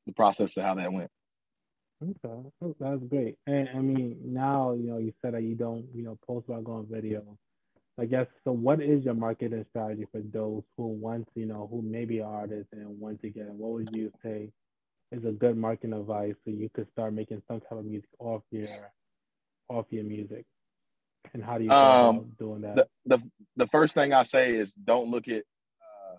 the 0.06 0.12
process 0.12 0.56
of 0.56 0.64
how 0.64 0.74
that 0.76 0.92
went. 0.92 1.10
Okay, 2.02 2.74
that's 2.78 3.02
great. 3.08 3.36
And 3.46 3.68
I 3.70 3.78
mean, 3.78 4.18
now 4.22 4.74
you 4.74 4.86
know 4.86 4.98
you 4.98 5.14
said 5.22 5.34
that 5.34 5.42
you 5.42 5.54
don't 5.54 5.86
you 5.94 6.02
know 6.02 6.18
post 6.26 6.46
about 6.48 6.64
going 6.64 6.86
video. 6.90 7.38
I 7.98 8.04
guess 8.04 8.26
so. 8.44 8.52
What 8.52 8.82
is 8.82 9.04
your 9.04 9.14
marketing 9.14 9.64
strategy 9.70 10.06
for 10.12 10.20
those 10.20 10.62
who 10.76 10.88
want 10.88 11.26
you 11.34 11.46
know 11.46 11.68
who 11.70 11.80
may 11.80 12.04
be 12.04 12.20
artists 12.20 12.68
and 12.72 13.00
want 13.00 13.22
to 13.22 13.30
get? 13.30 13.48
What 13.48 13.72
would 13.72 13.96
you 13.96 14.12
say 14.22 14.50
is 15.10 15.24
a 15.24 15.32
good 15.32 15.56
marketing 15.56 15.94
advice 15.94 16.34
so 16.44 16.50
you 16.50 16.68
could 16.74 16.86
start 16.92 17.14
making 17.14 17.42
some 17.48 17.60
type 17.60 17.78
of 17.78 17.86
music 17.86 18.10
off 18.18 18.42
your 18.50 18.68
off 19.70 19.86
your 19.88 20.04
music? 20.04 20.44
And 21.32 21.42
how 21.42 21.56
do 21.56 21.64
you 21.64 21.72
um, 21.72 22.32
doing 22.38 22.60
that? 22.60 22.76
The, 22.76 22.86
the 23.06 23.22
the 23.56 23.66
first 23.68 23.94
thing 23.94 24.12
I 24.12 24.22
say 24.24 24.54
is 24.54 24.74
don't 24.74 25.10
look 25.10 25.28
at. 25.28 25.44
Uh, 25.80 26.16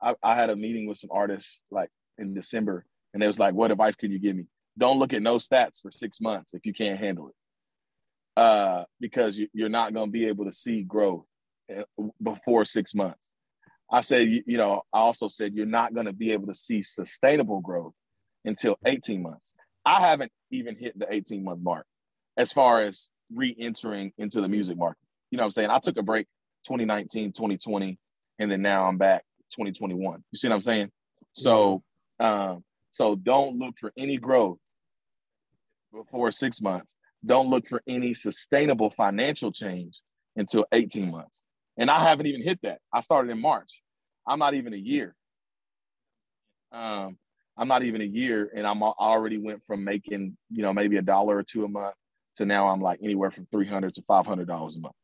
I, 0.00 0.14
I 0.22 0.36
had 0.36 0.50
a 0.50 0.56
meeting 0.56 0.86
with 0.86 0.98
some 0.98 1.10
artists 1.12 1.62
like 1.72 1.90
in 2.16 2.32
December, 2.32 2.86
and 3.12 3.22
it 3.24 3.26
was 3.26 3.40
like, 3.40 3.54
"What 3.54 3.72
advice 3.72 3.96
could 3.96 4.12
you 4.12 4.20
give 4.20 4.36
me?" 4.36 4.46
Don't 4.78 4.98
look 4.98 5.12
at 5.12 5.22
no 5.22 5.36
stats 5.36 5.80
for 5.80 5.90
six 5.90 6.20
months 6.20 6.54
if 6.54 6.66
you 6.66 6.72
can't 6.72 6.98
handle 6.98 7.28
it, 7.28 8.40
uh, 8.40 8.84
because 9.00 9.38
you, 9.38 9.66
are 9.66 9.70
not 9.70 9.94
going 9.94 10.08
to 10.08 10.12
be 10.12 10.26
able 10.26 10.44
to 10.44 10.52
see 10.52 10.82
growth 10.82 11.26
eh, 11.70 11.82
before 12.22 12.64
six 12.64 12.94
months. 12.94 13.30
I 13.90 14.00
said, 14.00 14.28
you, 14.28 14.42
you 14.46 14.58
know, 14.58 14.82
I 14.92 14.98
also 14.98 15.28
said 15.28 15.54
you're 15.54 15.66
not 15.66 15.94
going 15.94 16.06
to 16.06 16.12
be 16.12 16.32
able 16.32 16.48
to 16.48 16.54
see 16.54 16.82
sustainable 16.82 17.60
growth 17.60 17.94
until 18.44 18.76
18 18.84 19.22
months. 19.22 19.54
I 19.84 20.00
haven't 20.00 20.32
even 20.50 20.76
hit 20.76 20.98
the 20.98 21.06
18 21.12 21.44
month 21.44 21.60
mark 21.62 21.86
as 22.36 22.52
far 22.52 22.82
as 22.82 23.08
re-entering 23.32 24.12
into 24.18 24.40
the 24.40 24.48
music 24.48 24.76
market. 24.76 24.98
You 25.30 25.38
know 25.38 25.42
what 25.42 25.46
I'm 25.46 25.52
saying? 25.52 25.70
I 25.70 25.78
took 25.78 25.96
a 25.96 26.02
break 26.02 26.26
2019, 26.66 27.32
2020, 27.32 27.98
and 28.38 28.50
then 28.50 28.62
now 28.62 28.86
I'm 28.86 28.98
back 28.98 29.24
2021. 29.52 30.24
You 30.30 30.38
see 30.38 30.48
what 30.48 30.54
I'm 30.54 30.62
saying? 30.62 30.90
So, 31.32 31.82
um, 32.18 32.64
so 32.90 33.14
don't 33.14 33.58
look 33.58 33.76
for 33.78 33.92
any 33.96 34.16
growth 34.16 34.58
before 35.96 36.30
six 36.32 36.60
months. 36.60 36.96
Don't 37.24 37.48
look 37.48 37.66
for 37.66 37.82
any 37.88 38.14
sustainable 38.14 38.90
financial 38.90 39.50
change 39.50 40.00
until 40.36 40.64
18 40.72 41.10
months. 41.10 41.42
And 41.78 41.90
I 41.90 42.02
haven't 42.02 42.26
even 42.26 42.42
hit 42.42 42.60
that. 42.62 42.78
I 42.92 43.00
started 43.00 43.30
in 43.30 43.40
March. 43.40 43.82
I'm 44.26 44.38
not 44.38 44.54
even 44.54 44.74
a 44.74 44.78
year. 44.78 45.14
Um, 46.72 47.16
I'm 47.56 47.68
not 47.68 47.82
even 47.84 48.00
a 48.00 48.04
year, 48.04 48.50
and 48.54 48.66
I'm 48.66 48.82
already 48.82 49.38
went 49.38 49.62
from 49.64 49.84
making 49.84 50.36
you 50.50 50.62
know 50.62 50.72
maybe 50.72 50.96
a 50.96 51.02
dollar 51.02 51.38
or 51.38 51.42
two 51.42 51.64
a 51.64 51.68
month 51.68 51.94
to 52.36 52.44
now 52.44 52.68
I'm 52.68 52.80
like 52.80 53.00
anywhere 53.02 53.30
from 53.30 53.46
300 53.50 53.94
to 53.94 54.02
500 54.02 54.46
dollars 54.46 54.76
a 54.76 54.80
month. 54.80 54.94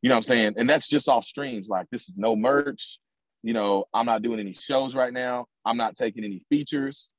You 0.00 0.08
know 0.08 0.14
what 0.14 0.18
I'm 0.18 0.24
saying? 0.24 0.54
And 0.56 0.68
that's 0.68 0.88
just 0.88 1.08
off 1.08 1.24
streams. 1.24 1.68
Like 1.68 1.86
this 1.90 2.08
is 2.08 2.16
no 2.16 2.34
merch. 2.36 2.98
You 3.42 3.52
know, 3.52 3.84
I'm 3.92 4.06
not 4.06 4.22
doing 4.22 4.40
any 4.40 4.54
shows 4.54 4.94
right 4.94 5.12
now. 5.12 5.46
I'm 5.64 5.76
not 5.76 5.96
taking 5.96 6.24
any 6.24 6.42
features. 6.48 7.12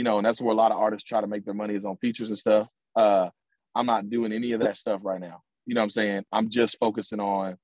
You 0.00 0.04
know, 0.04 0.16
and 0.16 0.24
that's 0.24 0.40
where 0.40 0.54
a 0.54 0.56
lot 0.56 0.72
of 0.72 0.78
artists 0.78 1.06
try 1.06 1.20
to 1.20 1.26
make 1.26 1.44
their 1.44 1.52
money 1.52 1.74
is 1.74 1.84
on 1.84 1.98
features 1.98 2.30
and 2.30 2.38
stuff. 2.38 2.68
Uh, 2.96 3.28
I'm 3.74 3.84
not 3.84 4.08
doing 4.08 4.32
any 4.32 4.52
of 4.52 4.60
that 4.60 4.78
stuff 4.78 5.02
right 5.04 5.20
now. 5.20 5.42
You 5.66 5.74
know 5.74 5.82
what 5.82 5.88
I'm 5.88 5.90
saying? 5.90 6.24
I'm 6.32 6.48
just 6.48 6.78
focusing 6.78 7.20
on 7.20 7.58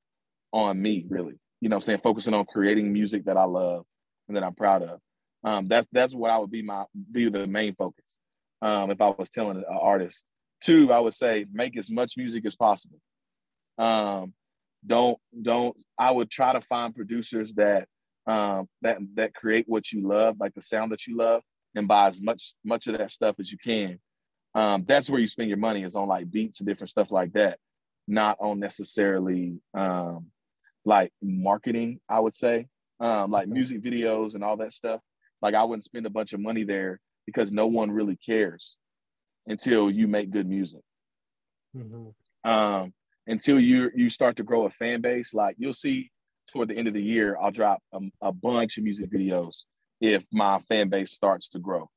on 0.53 0.83
me, 0.83 1.07
really. 1.09 1.41
You 1.63 1.71
know 1.71 1.77
what 1.77 1.85
I'm 1.85 1.87
saying? 1.87 2.01
Focusing 2.03 2.35
on 2.35 2.45
creating 2.45 2.93
music 2.93 3.25
that 3.25 3.39
I 3.39 3.45
love 3.45 3.87
and 4.29 4.37
that 4.37 4.45
I'm 4.45 4.55
proud 4.55 4.83
of. 4.83 5.01
Um, 5.45 5.67
that's 5.67 5.89
that's 5.93 6.15
what 6.15 6.31
I 6.31 6.37
would 6.37 6.51
be 6.51 6.61
my 6.61 6.85
be 7.11 7.31
the 7.31 7.47
main 7.47 7.75
focus. 7.75 8.19
Um, 8.61 8.91
if 8.91 9.01
I 9.01 9.15
was 9.17 9.31
telling 9.31 9.57
an 9.57 9.65
artist. 9.71 10.23
Two, 10.61 10.93
I 10.93 10.99
would 10.99 11.15
say 11.15 11.47
make 11.51 11.79
as 11.79 11.91
much 11.91 12.19
music 12.19 12.45
as 12.45 12.55
possible. 12.55 12.99
Um, 13.79 14.35
don't 14.87 15.17
don't. 15.41 15.75
I 15.99 16.11
would 16.11 16.31
try 16.31 16.53
to 16.53 16.61
find 16.61 16.95
producers 16.95 17.55
that 17.55 17.89
um, 18.27 18.69
that 18.83 18.99
that 19.15 19.33
create 19.33 19.65
what 19.67 19.91
you 19.91 20.07
love, 20.07 20.37
like 20.39 20.53
the 20.53 20.61
sound 20.61 20.93
that 20.93 21.07
you 21.07 21.17
love, 21.17 21.41
and 21.77 21.87
buy 21.87 22.09
as 22.09 22.21
much 22.21 22.55
much 22.65 22.87
of 22.87 22.99
that 22.99 23.11
stuff 23.11 23.37
as 23.39 23.53
you 23.53 23.59
can. 23.59 24.01
Um, 24.55 24.85
that's 24.89 25.11
where 25.11 25.21
you 25.21 25.29
spend 25.29 25.51
your 25.51 25.59
money 25.59 25.85
is 25.85 25.95
on 25.95 26.09
like 26.09 26.31
beats 26.31 26.61
and 26.61 26.67
different 26.67 26.91
stuff 26.91 27.11
like 27.11 27.35
that, 27.35 27.59
not 28.09 28.39
on 28.41 28.59
necessarily 28.59 29.61
um, 29.75 30.29
like 30.85 31.13
marketing. 31.23 32.01
I 32.09 32.21
would 32.21 32.35
say 32.35 32.67
um, 32.99 33.31
like 33.31 33.49
music 33.49 33.83
videos 33.83 34.35
and 34.35 34.43
all 34.43 34.57
that 34.57 34.73
stuff. 34.73 35.01
Like 35.43 35.55
I 35.55 35.63
wouldn't 35.63 35.85
spend 35.85 36.07
a 36.07 36.11
bunch 36.11 36.33
of 36.33 36.41
money 36.41 36.65
there 36.65 37.01
because 37.27 37.53
no 37.53 37.67
one 37.67 37.91
really 37.91 38.17
cares 38.17 38.77
until 39.47 39.91
you 39.91 40.09
make 40.09 40.31
good 40.31 40.49
music. 40.49 40.81
Mm-hmm. 41.77 42.51
Um, 42.51 42.95
until 43.27 43.61
you 43.61 43.91
you 43.95 44.09
start 44.09 44.37
to 44.37 44.43
grow 44.43 44.65
a 44.65 44.71
fan 44.71 45.03
base, 45.03 45.35
like 45.35 45.57
you'll 45.59 45.75
see 45.75 46.11
toward 46.51 46.69
the 46.69 46.77
end 46.77 46.89
of 46.89 46.95
the 46.95 47.03
year, 47.03 47.37
I'll 47.39 47.51
drop 47.51 47.83
a, 47.93 48.01
a 48.23 48.33
bunch 48.33 48.79
of 48.79 48.85
music 48.85 49.11
videos 49.11 49.65
if 50.01 50.25
my 50.33 50.61
fan 50.69 50.89
base 50.89 51.13
starts 51.13 51.49
to 51.51 51.59
grow. 51.59 51.89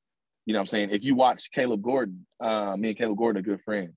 You 0.46 0.54
know 0.54 0.60
what 0.60 0.64
I'm 0.64 0.68
saying? 0.68 0.90
If 0.92 1.04
you 1.04 1.16
watch 1.16 1.52
Caleb 1.52 1.82
Gordon, 1.82 2.26
uh, 2.40 2.76
me 2.78 2.90
and 2.90 2.98
Caleb 2.98 3.18
Gordon 3.18 3.40
are 3.42 3.44
good 3.44 3.62
friends. 3.62 3.96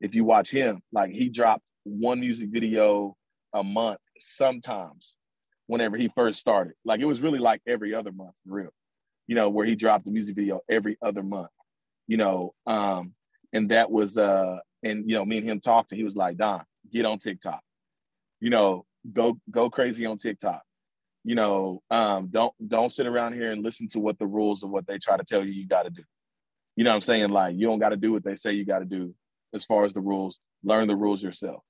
If 0.00 0.14
you 0.14 0.24
watch 0.24 0.50
him, 0.50 0.80
like 0.92 1.10
he 1.10 1.28
dropped 1.28 1.64
one 1.84 2.20
music 2.20 2.48
video 2.50 3.16
a 3.52 3.62
month 3.62 4.00
sometimes 4.18 5.16
whenever 5.66 5.96
he 5.96 6.10
first 6.14 6.40
started. 6.40 6.74
Like 6.84 7.00
it 7.00 7.04
was 7.04 7.20
really 7.20 7.38
like 7.38 7.60
every 7.66 7.94
other 7.94 8.12
month 8.12 8.34
for 8.46 8.54
real 8.54 8.70
you 9.30 9.36
know, 9.36 9.48
where 9.48 9.64
he 9.64 9.76
dropped 9.76 10.08
a 10.08 10.10
music 10.10 10.34
video 10.34 10.58
every 10.68 10.98
other 11.00 11.22
month, 11.22 11.52
you 12.08 12.16
know, 12.16 12.52
um, 12.66 13.14
and 13.52 13.70
that 13.70 13.88
was, 13.88 14.18
uh, 14.18 14.58
and 14.82 15.08
you 15.08 15.14
know, 15.14 15.24
me 15.24 15.38
and 15.38 15.48
him 15.48 15.60
talked, 15.60 15.92
and 15.92 15.98
he 15.98 16.02
was 16.02 16.16
like, 16.16 16.36
"Don, 16.36 16.64
get 16.92 17.04
on 17.04 17.20
TikTok, 17.20 17.60
you 18.40 18.50
know, 18.50 18.86
go 19.12 19.38
go 19.48 19.70
crazy 19.70 20.04
on 20.04 20.18
TikTok, 20.18 20.62
you 21.24 21.34
know, 21.34 21.82
um, 21.90 22.28
don't 22.30 22.52
don't 22.66 22.92
sit 22.92 23.06
around 23.06 23.34
here 23.34 23.52
and 23.52 23.62
listen 23.62 23.88
to 23.88 24.00
what 24.00 24.18
the 24.18 24.26
rules 24.26 24.62
of 24.62 24.70
what 24.70 24.86
they 24.86 24.98
try 24.98 25.16
to 25.16 25.24
tell 25.24 25.44
you 25.44 25.52
you 25.52 25.66
got 25.66 25.82
to 25.82 25.90
do, 25.90 26.02
you 26.76 26.84
know, 26.84 26.90
what 26.90 26.96
I'm 26.96 27.02
saying 27.02 27.30
like 27.30 27.56
you 27.56 27.66
don't 27.66 27.78
got 27.78 27.90
to 27.90 27.96
do 27.96 28.12
what 28.12 28.24
they 28.24 28.36
say 28.36 28.52
you 28.52 28.64
got 28.64 28.80
to 28.80 28.84
do 28.84 29.14
as 29.52 29.64
far 29.64 29.84
as 29.84 29.92
the 29.92 30.00
rules, 30.00 30.38
learn 30.62 30.88
the 30.88 30.96
rules 30.96 31.22
yourself." 31.22 31.62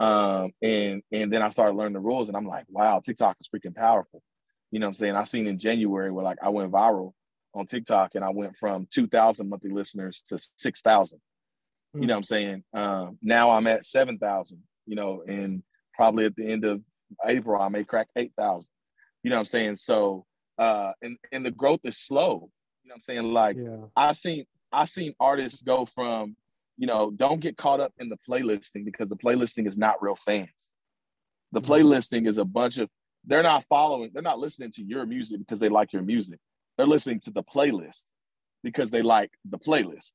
Um, 0.00 0.52
and 0.62 1.02
and 1.12 1.32
then 1.32 1.42
I 1.42 1.50
started 1.50 1.76
learning 1.76 1.94
the 1.94 2.00
rules, 2.00 2.28
and 2.28 2.36
I'm 2.36 2.46
like, 2.46 2.64
wow, 2.68 3.00
TikTok 3.04 3.36
is 3.40 3.48
freaking 3.54 3.74
powerful. 3.74 4.22
You 4.70 4.78
know 4.78 4.86
what 4.86 4.90
I'm 4.90 4.94
saying? 4.94 5.16
I 5.16 5.24
seen 5.24 5.46
in 5.46 5.58
January 5.58 6.10
where 6.10 6.24
like 6.24 6.38
I 6.42 6.48
went 6.48 6.70
viral 6.70 7.12
on 7.54 7.66
TikTok 7.66 8.14
and 8.14 8.24
I 8.24 8.30
went 8.30 8.56
from 8.56 8.86
2,000 8.90 9.48
monthly 9.48 9.70
listeners 9.70 10.22
to 10.28 10.38
6,000. 10.56 11.18
Mm-hmm. 11.18 12.02
You 12.02 12.06
know 12.06 12.14
what 12.14 12.18
I'm 12.18 12.24
saying? 12.24 12.64
Um, 12.72 13.18
now 13.22 13.50
I'm 13.50 13.66
at 13.66 13.84
7,000, 13.84 14.62
you 14.86 14.94
know, 14.94 15.22
and 15.26 15.62
probably 15.94 16.24
at 16.26 16.36
the 16.36 16.48
end 16.48 16.64
of 16.64 16.82
April, 17.26 17.60
I 17.60 17.68
may 17.68 17.84
crack 17.84 18.08
8,000. 18.14 18.70
You 19.22 19.30
know 19.30 19.36
what 19.36 19.40
I'm 19.40 19.46
saying? 19.46 19.76
So, 19.76 20.24
uh, 20.58 20.92
and, 21.02 21.16
and 21.32 21.44
the 21.44 21.50
growth 21.50 21.80
is 21.84 21.98
slow. 21.98 22.50
You 22.82 22.88
know 22.88 22.92
what 22.92 22.96
I'm 22.96 23.00
saying? 23.02 23.32
Like 23.32 23.56
yeah. 23.58 23.76
I 23.96 24.12
seen, 24.12 24.44
I 24.72 24.84
seen 24.86 25.14
artists 25.20 25.62
go 25.62 25.86
from, 25.86 26.36
you 26.78 26.86
know, 26.86 27.10
don't 27.10 27.40
get 27.40 27.56
caught 27.56 27.80
up 27.80 27.92
in 27.98 28.08
the 28.08 28.16
playlisting 28.28 28.84
because 28.84 29.08
the 29.08 29.16
playlisting 29.16 29.68
is 29.68 29.76
not 29.76 30.02
real 30.02 30.16
fans. 30.16 30.72
The 31.52 31.60
mm-hmm. 31.60 31.70
playlisting 31.70 32.28
is 32.28 32.38
a 32.38 32.44
bunch 32.44 32.78
of 32.78 32.88
they're 33.24 33.42
not 33.42 33.64
following, 33.68 34.10
they're 34.12 34.22
not 34.22 34.38
listening 34.38 34.70
to 34.72 34.82
your 34.82 35.04
music 35.04 35.38
because 35.40 35.60
they 35.60 35.68
like 35.68 35.92
your 35.92 36.02
music. 36.02 36.38
They're 36.76 36.86
listening 36.86 37.20
to 37.20 37.30
the 37.30 37.42
playlist 37.42 38.04
because 38.62 38.90
they 38.90 39.02
like 39.02 39.30
the 39.44 39.58
playlist. 39.58 40.12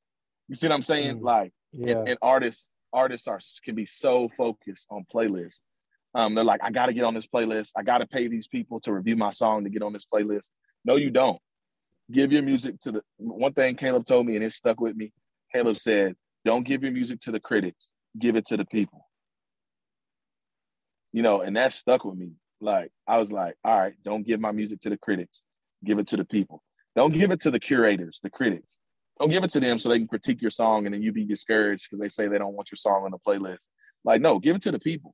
You 0.47 0.55
see 0.55 0.67
what 0.67 0.75
I'm 0.75 0.83
saying? 0.83 1.19
Mm, 1.19 1.23
like, 1.23 1.51
yeah. 1.71 1.97
and, 1.97 2.09
and, 2.09 2.17
artists, 2.21 2.69
artists 2.93 3.27
are 3.27 3.39
can 3.63 3.75
be 3.75 3.85
so 3.85 4.29
focused 4.29 4.87
on 4.89 5.05
playlists. 5.13 5.63
Um, 6.15 6.33
they're 6.33 6.43
like, 6.43 6.61
I 6.63 6.71
got 6.71 6.87
to 6.87 6.93
get 6.93 7.03
on 7.03 7.13
this 7.13 7.27
playlist. 7.27 7.71
I 7.77 7.83
got 7.83 7.99
to 7.99 8.07
pay 8.07 8.27
these 8.27 8.47
people 8.47 8.79
to 8.81 8.93
review 8.93 9.15
my 9.15 9.31
song 9.31 9.65
to 9.65 9.69
get 9.69 9.83
on 9.83 9.93
this 9.93 10.05
playlist. 10.11 10.49
No, 10.83 10.95
you 10.95 11.11
don't. 11.11 11.39
Give 12.11 12.31
your 12.31 12.41
music 12.41 12.79
to 12.81 12.91
the 12.93 13.01
one 13.17 13.53
thing 13.53 13.75
Caleb 13.75 14.05
told 14.05 14.25
me, 14.25 14.35
and 14.35 14.43
it 14.43 14.53
stuck 14.53 14.79
with 14.79 14.95
me. 14.95 15.11
Caleb 15.53 15.79
said, 15.79 16.15
"Don't 16.45 16.63
give 16.63 16.83
your 16.83 16.91
music 16.91 17.19
to 17.21 17.31
the 17.31 17.39
critics. 17.39 17.91
Give 18.17 18.35
it 18.35 18.45
to 18.47 18.57
the 18.57 18.65
people." 18.65 19.07
You 21.11 21.23
know, 21.23 21.41
and 21.41 21.55
that 21.57 21.73
stuck 21.73 22.05
with 22.05 22.17
me 22.17 22.33
like 22.61 22.91
I 23.07 23.17
was 23.17 23.31
like, 23.31 23.55
all 23.63 23.77
right, 23.77 23.93
don't 24.03 24.25
give 24.25 24.39
my 24.39 24.51
music 24.51 24.81
to 24.81 24.89
the 24.89 24.97
critics. 24.97 25.45
Give 25.83 25.99
it 25.99 26.07
to 26.07 26.17
the 26.17 26.25
people. 26.25 26.63
Don't 26.95 27.13
give 27.13 27.31
it 27.31 27.41
to 27.41 27.51
the 27.51 27.59
curators, 27.59 28.19
the 28.23 28.29
critics. 28.29 28.77
Don't 29.19 29.29
give 29.29 29.43
it 29.43 29.51
to 29.51 29.59
them 29.59 29.79
so 29.79 29.89
they 29.89 29.99
can 29.99 30.07
critique 30.07 30.41
your 30.41 30.51
song 30.51 30.85
and 30.85 30.93
then 30.93 31.01
you 31.01 31.11
be 31.11 31.25
discouraged 31.25 31.87
because 31.89 32.01
they 32.01 32.09
say 32.09 32.27
they 32.27 32.37
don't 32.37 32.53
want 32.53 32.71
your 32.71 32.77
song 32.77 33.03
on 33.05 33.11
the 33.11 33.17
playlist. 33.25 33.67
Like, 34.03 34.21
no, 34.21 34.39
give 34.39 34.55
it 34.55 34.61
to 34.63 34.71
the 34.71 34.79
people. 34.79 35.13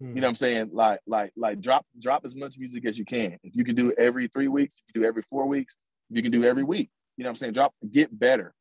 Hmm. 0.00 0.08
You 0.08 0.14
know 0.16 0.26
what 0.26 0.30
I'm 0.30 0.36
saying? 0.36 0.70
Like, 0.72 1.00
like, 1.06 1.32
like 1.36 1.60
drop 1.60 1.86
drop 1.98 2.24
as 2.24 2.34
much 2.34 2.58
music 2.58 2.84
as 2.86 2.98
you 2.98 3.04
can. 3.04 3.38
If 3.42 3.54
you 3.54 3.64
can 3.64 3.74
do 3.74 3.90
it 3.90 3.96
every 3.98 4.28
three 4.28 4.48
weeks, 4.48 4.82
you 4.86 5.00
do 5.00 5.06
every 5.06 5.22
four 5.22 5.46
weeks, 5.46 5.76
you 6.10 6.22
can 6.22 6.32
do 6.32 6.44
every 6.44 6.64
week. 6.64 6.90
You 7.16 7.24
know 7.24 7.28
what 7.28 7.32
I'm 7.32 7.36
saying? 7.38 7.52
Drop, 7.52 7.72
get 7.90 8.16
better. 8.16 8.54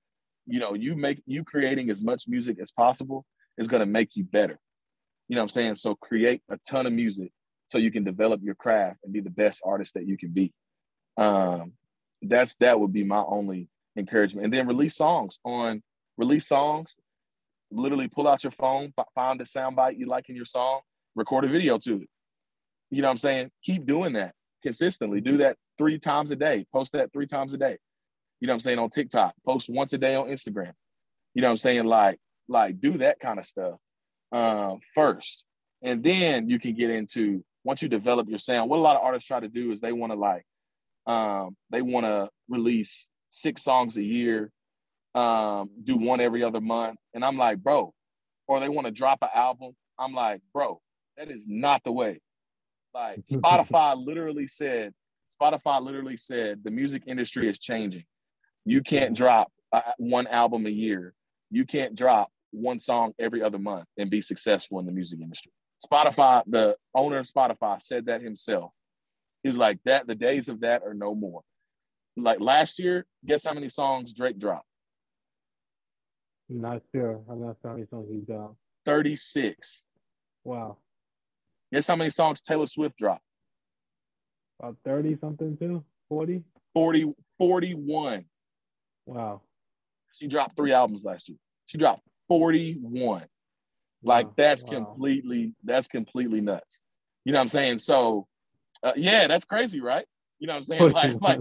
You 0.46 0.60
know, 0.60 0.74
you 0.74 0.96
make 0.96 1.22
you 1.26 1.44
creating 1.44 1.90
as 1.90 2.02
much 2.02 2.26
music 2.28 2.58
as 2.62 2.72
possible 2.72 3.26
is 3.58 3.68
gonna 3.68 3.86
make 3.86 4.16
you 4.16 4.24
better. 4.24 4.60
You 5.28 5.36
know 5.36 5.42
what 5.42 5.46
I'm 5.46 5.50
saying? 5.50 5.76
So 5.78 5.96
create 5.96 6.42
a 6.50 6.58
ton 6.70 6.86
of 6.86 6.94
music 6.94 7.32
so 7.70 7.78
you 7.78 7.92
can 7.92 8.04
develop 8.04 8.42
your 8.44 8.56
craft 8.56 9.00
and 9.04 9.14
be 9.14 9.22
the 9.22 9.30
best 9.30 9.62
artist 9.66 9.96
that 9.96 10.06
you 10.06 10.18
can 10.18 10.30
be. 10.30 10.54
Um, 11.18 11.74
that's 12.22 12.56
that 12.56 12.80
would 12.80 12.94
be 12.94 13.04
my 13.04 13.24
only 13.26 13.68
encouragement. 13.98 14.46
And 14.46 14.54
then 14.54 14.68
release 14.68 14.96
songs 14.96 15.40
on 15.44 15.82
release 16.18 16.48
songs. 16.48 16.98
Literally 17.72 18.08
pull 18.08 18.28
out 18.28 18.44
your 18.44 18.52
phone, 18.52 18.94
find 19.16 19.42
a 19.42 19.46
soundbite 19.46 19.98
you 19.98 20.06
like 20.06 20.30
in 20.30 20.36
your 20.36 20.46
song, 20.46 20.82
record 21.16 21.46
a 21.46 21.48
video 21.48 21.78
to 21.80 22.02
it. 22.02 22.10
You 22.90 23.02
know 23.02 23.08
what 23.08 23.14
I'm 23.14 23.18
saying? 23.18 23.52
Keep 23.64 23.86
doing 23.86 24.14
that 24.14 24.34
consistently. 24.62 25.22
Do 25.22 25.38
that 25.38 25.58
three 25.78 26.00
times 26.00 26.32
a 26.32 26.36
day. 26.36 26.66
Post 26.72 26.94
that 26.94 27.12
three 27.12 27.28
times 27.28 27.54
a 27.54 27.58
day. 27.58 27.78
You 28.40 28.48
know 28.48 28.54
what 28.54 28.58
I'm 28.58 28.62
saying? 28.62 28.80
On 28.80 28.90
TikTok. 28.90 29.34
Post 29.46 29.70
once 29.70 29.94
a 29.94 29.98
day 29.98 30.16
on 30.16 30.28
Instagram. 30.28 30.74
You 31.34 31.42
know 31.42 31.48
what 31.48 31.54
I'm 31.54 31.58
saying? 31.58 31.86
Like, 31.86 32.20
like 32.48 32.80
do 32.80 32.98
that 33.00 33.20
kind 33.20 33.40
of 33.40 33.46
stuff 33.46 33.76
um, 34.32 34.80
first. 34.94 35.46
And 35.82 36.04
then 36.04 36.50
you 36.50 36.60
can 36.60 36.76
get 36.76 36.90
into 36.90 37.44
once 37.64 37.82
you 37.82 37.88
develop 37.88 38.28
your 38.30 38.40
sound, 38.40 38.70
what 38.70 38.78
a 38.78 38.82
lot 38.82 38.96
of 38.96 39.04
artists 39.04 39.28
try 39.28 39.40
to 39.40 39.48
do 39.48 39.72
is 39.72 39.80
they 39.80 39.94
want 39.94 40.12
to 40.12 40.20
like, 40.20 40.46
um, 41.08 41.56
they 41.70 41.82
want 41.82 42.06
to 42.06 42.30
release 42.50 43.10
six 43.30 43.64
songs 43.64 43.98
a 43.98 44.04
year, 44.04 44.52
um, 45.16 45.70
do 45.84 45.98
one 45.98 46.20
every 46.20 46.44
other 46.44 46.62
month. 46.62 46.98
And 47.14 47.24
I'm 47.24 47.38
like, 47.38 47.60
bro, 47.60 47.94
or 48.48 48.60
they 48.60 48.70
want 48.70 48.86
to 48.86 48.92
drop 48.92 49.20
an 49.22 49.30
album. 49.34 49.72
I'm 49.98 50.14
like, 50.14 50.42
bro, 50.54 50.82
that 51.18 51.30
is 51.30 51.46
not 51.48 51.82
the 51.84 51.92
way. 51.92 52.22
Like 52.94 53.26
Spotify 53.32 53.96
literally 53.98 54.48
said, 54.48 54.94
Spotify 55.42 55.82
literally 55.82 56.18
said 56.18 56.62
the 56.64 56.72
music 56.72 57.04
industry 57.08 57.50
is 57.50 57.60
changing. 57.60 58.06
You 58.66 58.82
can't 58.82 59.16
drop 59.16 59.52
uh, 59.72 59.82
one 59.98 60.28
album 60.28 60.66
a 60.66 60.70
year. 60.70 61.14
You 61.50 61.66
can't 61.66 61.96
drop 61.96 62.30
one 62.52 62.80
song 62.80 63.14
every 63.20 63.42
other 63.42 63.60
month 63.60 63.86
and 63.98 64.10
be 64.10 64.22
successful 64.22 64.80
in 64.80 64.86
the 64.86 64.92
music 64.92 65.20
industry. 65.20 65.52
Spotify, 65.86 66.44
the 66.48 66.76
owner 66.96 67.18
of 67.18 67.28
Spotify 67.28 67.82
said 67.82 68.06
that 68.06 68.22
himself. 68.22 68.72
He 69.42 69.50
was 69.50 69.58
like, 69.58 69.80
that 69.86 70.08
the 70.08 70.16
days 70.16 70.48
of 70.48 70.62
that 70.62 70.84
are 70.84 70.94
no 70.94 71.14
more. 71.14 71.42
Like 72.16 72.40
last 72.40 72.80
year, 72.80 73.06
guess 73.26 73.44
how 73.44 73.54
many 73.54 73.70
songs 73.70 74.14
Drake 74.14 74.40
dropped? 74.40 74.68
Not 76.48 76.82
sure. 76.94 77.22
I'm 77.30 77.42
not 77.42 77.58
sure 77.62 77.72
how 77.72 77.74
many 77.74 77.88
songs 77.88 78.08
he 78.10 78.20
dropped. 78.20 78.56
36. 78.86 79.82
Wow. 80.44 80.78
Guess 81.74 81.88
how 81.88 81.96
many 81.96 82.12
songs 82.12 82.40
Taylor 82.40 82.68
Swift 82.68 82.98
dropped? 82.98 83.24
About 84.60 84.78
30 84.86 85.18
something 85.20 85.58
too? 85.58 85.84
40? 86.08 86.44
40, 86.76 87.14
41. 87.40 88.26
Wow. 89.08 89.42
She 90.14 90.28
dropped 90.28 90.56
three 90.56 90.72
albums 90.72 91.04
last 91.04 91.30
year. 91.30 91.40
She 91.66 91.80
dropped 91.80 92.04
41. 92.28 93.26
Like 94.04 94.28
wow. 94.28 94.34
that's 94.38 94.64
wow. 94.64 94.72
completely 94.72 95.54
that's 95.64 95.88
completely 95.88 96.42
nuts. 96.42 96.82
You 97.26 97.34
know 97.34 97.40
what 97.40 97.44
I'm 97.44 97.50
saying? 97.50 97.80
So 97.80 98.28
uh, 98.84 98.94
yeah, 98.96 99.26
that's 99.26 99.46
crazy, 99.46 99.82
right? 99.82 100.06
You 100.38 100.48
know 100.48 100.54
what 100.54 100.58
I'm 100.58 100.64
saying? 100.64 100.92
Like, 100.92 101.22
like 101.22 101.40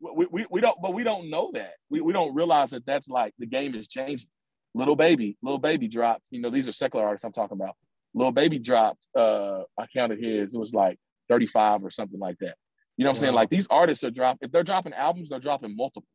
we, 0.00 0.26
we, 0.30 0.46
we 0.48 0.60
don't, 0.60 0.80
but 0.80 0.94
we 0.94 1.02
don't 1.02 1.28
know 1.28 1.50
that. 1.52 1.72
We, 1.90 2.00
we 2.00 2.12
don't 2.12 2.34
realize 2.34 2.70
that 2.70 2.86
that's 2.86 3.08
like 3.08 3.34
the 3.38 3.46
game 3.46 3.74
is 3.74 3.88
changing. 3.88 4.28
Lil 4.72 4.94
Baby, 4.94 5.36
lil 5.42 5.58
Baby 5.58 5.88
dropped. 5.88 6.26
You 6.30 6.40
know, 6.40 6.48
these 6.48 6.68
are 6.68 6.72
secular 6.72 7.04
artists 7.04 7.24
I'm 7.24 7.32
talking 7.32 7.56
about. 7.56 7.74
Lil 8.16 8.32
Baby 8.32 8.58
dropped. 8.58 9.06
Uh, 9.16 9.60
I 9.78 9.86
counted 9.94 10.18
his. 10.18 10.54
It 10.54 10.58
was 10.58 10.74
like 10.74 10.98
35 11.28 11.84
or 11.84 11.90
something 11.90 12.18
like 12.18 12.38
that. 12.38 12.56
You 12.96 13.04
know 13.04 13.10
what 13.10 13.18
I'm 13.18 13.20
saying? 13.20 13.34
Like 13.34 13.50
these 13.50 13.66
artists 13.68 14.02
are 14.04 14.10
dropping. 14.10 14.46
If 14.46 14.52
they're 14.52 14.64
dropping 14.64 14.94
albums, 14.94 15.28
they're 15.28 15.38
dropping 15.38 15.76
multiple. 15.76 16.08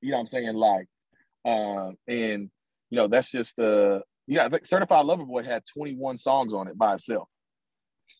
You 0.00 0.10
know 0.10 0.16
what 0.16 0.20
I'm 0.22 0.26
saying? 0.28 0.54
Like, 0.54 0.86
um, 1.44 1.96
and 2.08 2.50
you 2.90 2.96
know 2.96 3.06
that's 3.06 3.30
just 3.30 3.56
the 3.56 3.96
uh, 3.96 4.00
yeah. 4.26 4.48
Certified 4.64 5.04
Lover 5.04 5.24
Boy 5.24 5.42
had 5.42 5.62
21 5.74 6.16
songs 6.16 6.54
on 6.54 6.68
it 6.68 6.78
by 6.78 6.94
itself. 6.94 7.28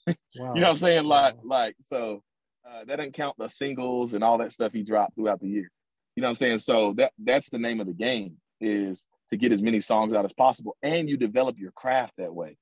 Wow. 0.07 0.15
you 0.35 0.43
know 0.43 0.53
what 0.53 0.69
I'm 0.69 0.77
saying? 0.77 1.05
Like, 1.05 1.37
like 1.43 1.77
so 1.81 2.23
uh, 2.69 2.85
that 2.87 2.97
doesn't 2.97 3.15
count 3.15 3.37
the 3.39 3.49
singles 3.49 4.13
and 4.13 4.23
all 4.23 4.39
that 4.39 4.53
stuff 4.53 4.73
he 4.73 4.83
dropped 4.83 5.15
throughout 5.15 5.41
the 5.41 5.49
year. 5.49 5.71
You 6.17 6.21
know 6.21 6.27
what 6.27 6.33
I'm 6.33 6.37
saying? 6.37 6.59
So 6.59 6.93
that 6.99 7.13
that's 7.19 7.49
the 7.49 7.59
name 7.59 7.81
of 7.81 7.87
the 7.87 7.95
game 7.95 8.37
is 8.61 9.07
to 9.33 9.39
get 9.39 9.51
as 9.51 9.63
many 9.63 9.81
songs 9.81 10.13
out 10.15 10.27
as 10.27 10.33
possible, 10.35 10.77
and 10.83 11.09
you 11.09 11.17
develop 11.17 11.59
your 11.59 11.73
craft 11.73 12.13
that 12.19 12.35
way. 12.35 12.57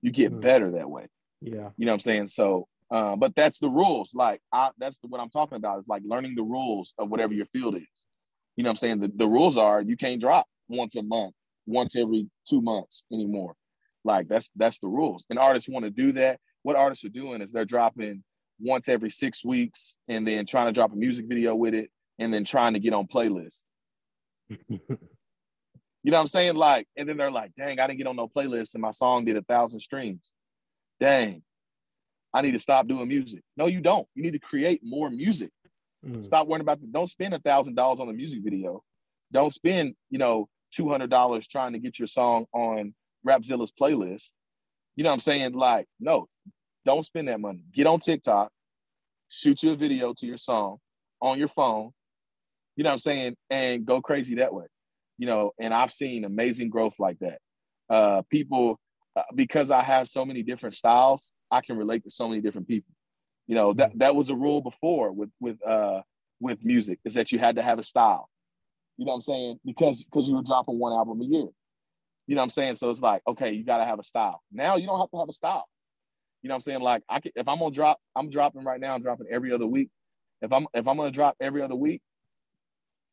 You 0.00 0.10
get 0.10 0.32
mm. 0.32 0.40
better 0.40 0.72
that 0.72 0.90
way. 0.90 1.06
Yeah. 1.42 1.68
You 1.76 1.84
know 1.84 1.92
what 1.92 1.96
I'm 1.96 2.00
saying? 2.00 2.28
So, 2.28 2.66
uh, 2.90 3.14
but 3.14 3.36
that's 3.36 3.58
the 3.58 3.68
rules. 3.68 4.12
Like, 4.14 4.40
I, 4.50 4.70
that's 4.78 4.98
the, 5.00 5.08
what 5.08 5.20
I'm 5.20 5.28
talking 5.28 5.56
about 5.56 5.80
is 5.80 5.84
like 5.86 6.02
learning 6.04 6.34
the 6.34 6.42
rules 6.42 6.94
of 6.98 7.10
whatever 7.10 7.34
your 7.34 7.44
field 7.46 7.76
is. 7.76 7.82
You 8.56 8.64
know 8.64 8.70
what 8.70 8.72
I'm 8.72 8.78
saying? 8.78 9.00
The, 9.00 9.12
the 9.14 9.28
rules 9.28 9.58
are 9.58 9.82
you 9.82 9.98
can't 9.98 10.20
drop 10.20 10.46
once 10.68 10.96
a 10.96 11.02
month, 11.02 11.34
once 11.66 11.94
every 11.94 12.26
two 12.48 12.62
months 12.62 13.04
anymore. 13.12 13.54
Like 14.02 14.26
that's 14.28 14.50
that's 14.56 14.78
the 14.78 14.88
rules. 14.88 15.26
And 15.28 15.38
artists 15.38 15.68
want 15.68 15.84
to 15.84 15.90
do 15.90 16.12
that. 16.12 16.40
What 16.62 16.76
artists 16.76 17.04
are 17.04 17.10
doing 17.10 17.42
is 17.42 17.52
they're 17.52 17.66
dropping 17.66 18.22
once 18.60 18.88
every 18.88 19.10
six 19.10 19.44
weeks 19.44 19.96
and 20.08 20.26
then 20.26 20.46
trying 20.46 20.66
to 20.66 20.72
drop 20.72 20.92
a 20.92 20.96
music 20.96 21.26
video 21.28 21.54
with 21.54 21.74
it 21.74 21.90
and 22.18 22.32
then 22.32 22.44
trying 22.44 22.72
to 22.74 22.80
get 22.80 22.94
on 22.94 23.06
playlists. 23.06 23.64
you 26.04 26.12
know 26.12 26.18
what 26.18 26.22
I'm 26.22 26.28
saying? 26.28 26.54
Like, 26.54 26.86
and 26.96 27.08
then 27.08 27.16
they're 27.16 27.32
like, 27.32 27.50
dang, 27.56 27.80
I 27.80 27.88
didn't 27.88 27.98
get 27.98 28.06
on 28.06 28.14
no 28.14 28.28
playlist 28.28 28.74
and 28.74 28.82
my 28.82 28.92
song 28.92 29.24
did 29.24 29.36
a 29.36 29.42
thousand 29.42 29.80
streams 29.80 30.30
dang, 31.00 31.42
I 32.32 32.42
need 32.42 32.52
to 32.52 32.58
stop 32.58 32.86
doing 32.86 33.08
music. 33.08 33.42
No, 33.56 33.66
you 33.66 33.80
don't. 33.80 34.06
You 34.14 34.22
need 34.22 34.32
to 34.32 34.38
create 34.38 34.80
more 34.82 35.10
music. 35.10 35.50
Mm. 36.04 36.24
Stop 36.24 36.46
worrying 36.46 36.62
about 36.62 36.80
the, 36.80 36.86
don't 36.86 37.08
spend 37.08 37.34
a 37.34 37.38
thousand 37.38 37.74
dollars 37.74 38.00
on 38.00 38.08
a 38.08 38.12
music 38.12 38.40
video. 38.42 38.82
Don't 39.32 39.52
spend, 39.52 39.94
you 40.10 40.18
know, 40.18 40.48
two 40.72 40.88
hundred 40.88 41.10
dollars 41.10 41.46
trying 41.46 41.72
to 41.72 41.78
get 41.78 41.98
your 41.98 42.08
song 42.08 42.46
on 42.52 42.94
Rapzilla's 43.26 43.72
playlist. 43.72 44.32
You 44.96 45.04
know 45.04 45.10
what 45.10 45.14
I'm 45.14 45.20
saying? 45.20 45.52
Like, 45.52 45.86
no, 46.00 46.28
don't 46.84 47.04
spend 47.04 47.28
that 47.28 47.40
money. 47.40 47.64
Get 47.72 47.86
on 47.86 48.00
TikTok, 48.00 48.50
shoot 49.28 49.62
you 49.62 49.72
a 49.72 49.76
video 49.76 50.14
to 50.18 50.26
your 50.26 50.38
song 50.38 50.78
on 51.20 51.38
your 51.38 51.48
phone. 51.48 51.90
You 52.76 52.84
know 52.84 52.90
what 52.90 52.94
I'm 52.94 53.00
saying? 53.00 53.36
And 53.50 53.84
go 53.84 54.00
crazy 54.00 54.36
that 54.36 54.52
way. 54.52 54.66
You 55.18 55.26
know, 55.26 55.52
and 55.60 55.72
I've 55.72 55.92
seen 55.92 56.24
amazing 56.24 56.70
growth 56.70 56.94
like 56.98 57.18
that. 57.20 57.38
Uh, 57.88 58.22
people 58.30 58.78
uh, 59.16 59.22
because 59.34 59.70
I 59.70 59.82
have 59.82 60.08
so 60.08 60.24
many 60.24 60.42
different 60.42 60.74
styles, 60.74 61.32
I 61.50 61.60
can 61.60 61.76
relate 61.76 62.04
to 62.04 62.10
so 62.10 62.28
many 62.28 62.40
different 62.40 62.66
people. 62.66 62.92
You 63.46 63.54
know, 63.54 63.72
that 63.74 63.92
that 63.98 64.16
was 64.16 64.30
a 64.30 64.34
rule 64.34 64.60
before 64.60 65.12
with 65.12 65.30
with 65.40 65.64
uh 65.66 66.02
with 66.40 66.64
music 66.64 66.98
is 67.04 67.14
that 67.14 67.30
you 67.32 67.38
had 67.38 67.56
to 67.56 67.62
have 67.62 67.78
a 67.78 67.82
style. 67.82 68.28
You 68.96 69.04
know 69.06 69.12
what 69.12 69.16
I'm 69.16 69.22
saying? 69.22 69.60
Because 69.64 70.04
because 70.04 70.28
you 70.28 70.36
were 70.36 70.42
dropping 70.42 70.78
one 70.78 70.92
album 70.92 71.20
a 71.20 71.24
year. 71.24 71.48
You 72.26 72.34
know 72.34 72.40
what 72.40 72.44
I'm 72.44 72.50
saying? 72.50 72.76
So 72.76 72.90
it's 72.90 73.00
like, 73.00 73.22
okay, 73.26 73.52
you 73.52 73.64
got 73.64 73.78
to 73.78 73.84
have 73.84 73.98
a 73.98 74.02
style. 74.02 74.40
Now 74.50 74.76
you 74.76 74.86
don't 74.86 74.98
have 74.98 75.10
to 75.10 75.18
have 75.18 75.28
a 75.28 75.32
style. 75.32 75.66
You 76.42 76.48
know 76.48 76.54
what 76.54 76.58
I'm 76.58 76.62
saying? 76.62 76.80
Like 76.80 77.02
I 77.08 77.20
can, 77.20 77.32
if 77.34 77.48
I'm 77.48 77.58
gonna 77.58 77.70
drop, 77.70 77.98
I'm 78.16 78.28
dropping 78.28 78.64
right 78.64 78.80
now. 78.80 78.94
I'm 78.94 79.02
dropping 79.02 79.26
every 79.30 79.52
other 79.52 79.66
week. 79.66 79.90
If 80.42 80.52
I'm 80.52 80.66
if 80.74 80.86
I'm 80.86 80.96
gonna 80.96 81.10
drop 81.10 81.36
every 81.40 81.62
other 81.62 81.74
week, 81.74 82.02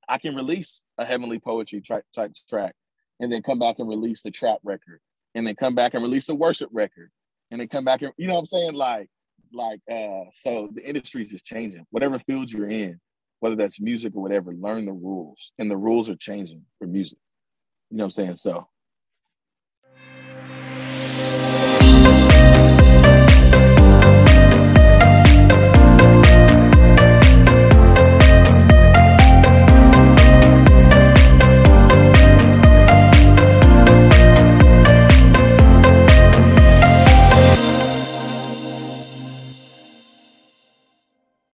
I 0.09 0.17
can 0.17 0.35
release 0.35 0.83
a 0.97 1.05
heavenly 1.05 1.39
poetry 1.39 1.81
track 1.81 2.03
type 2.13 2.33
track, 2.49 2.75
and 3.19 3.31
then 3.31 3.41
come 3.41 3.59
back 3.59 3.79
and 3.79 3.87
release 3.87 4.21
the 4.21 4.31
trap 4.31 4.59
record, 4.63 4.99
and 5.35 5.47
then 5.47 5.55
come 5.55 5.75
back 5.75 5.93
and 5.93 6.03
release 6.03 6.29
a 6.29 6.35
worship 6.35 6.69
record 6.71 7.11
and 7.51 7.59
then 7.59 7.67
come 7.67 7.83
back 7.83 8.01
and 8.01 8.11
you 8.17 8.27
know 8.27 8.33
what 8.33 8.39
I'm 8.39 8.45
saying? 8.47 8.73
Like, 8.73 9.09
like 9.53 9.81
uh 9.91 10.23
so 10.33 10.69
the 10.73 10.81
industry 10.87 11.23
is 11.23 11.31
just 11.31 11.45
changing. 11.45 11.85
Whatever 11.91 12.17
field 12.19 12.51
you're 12.51 12.69
in, 12.69 12.99
whether 13.41 13.55
that's 13.55 13.79
music 13.79 14.15
or 14.15 14.21
whatever, 14.21 14.53
learn 14.53 14.85
the 14.85 14.93
rules. 14.93 15.51
And 15.59 15.69
the 15.69 15.77
rules 15.77 16.09
are 16.09 16.15
changing 16.15 16.63
for 16.79 16.87
music. 16.87 17.19
You 17.89 17.97
know 17.97 18.05
what 18.05 18.17
I'm 18.17 18.35
saying? 18.35 18.35
So 18.37 18.67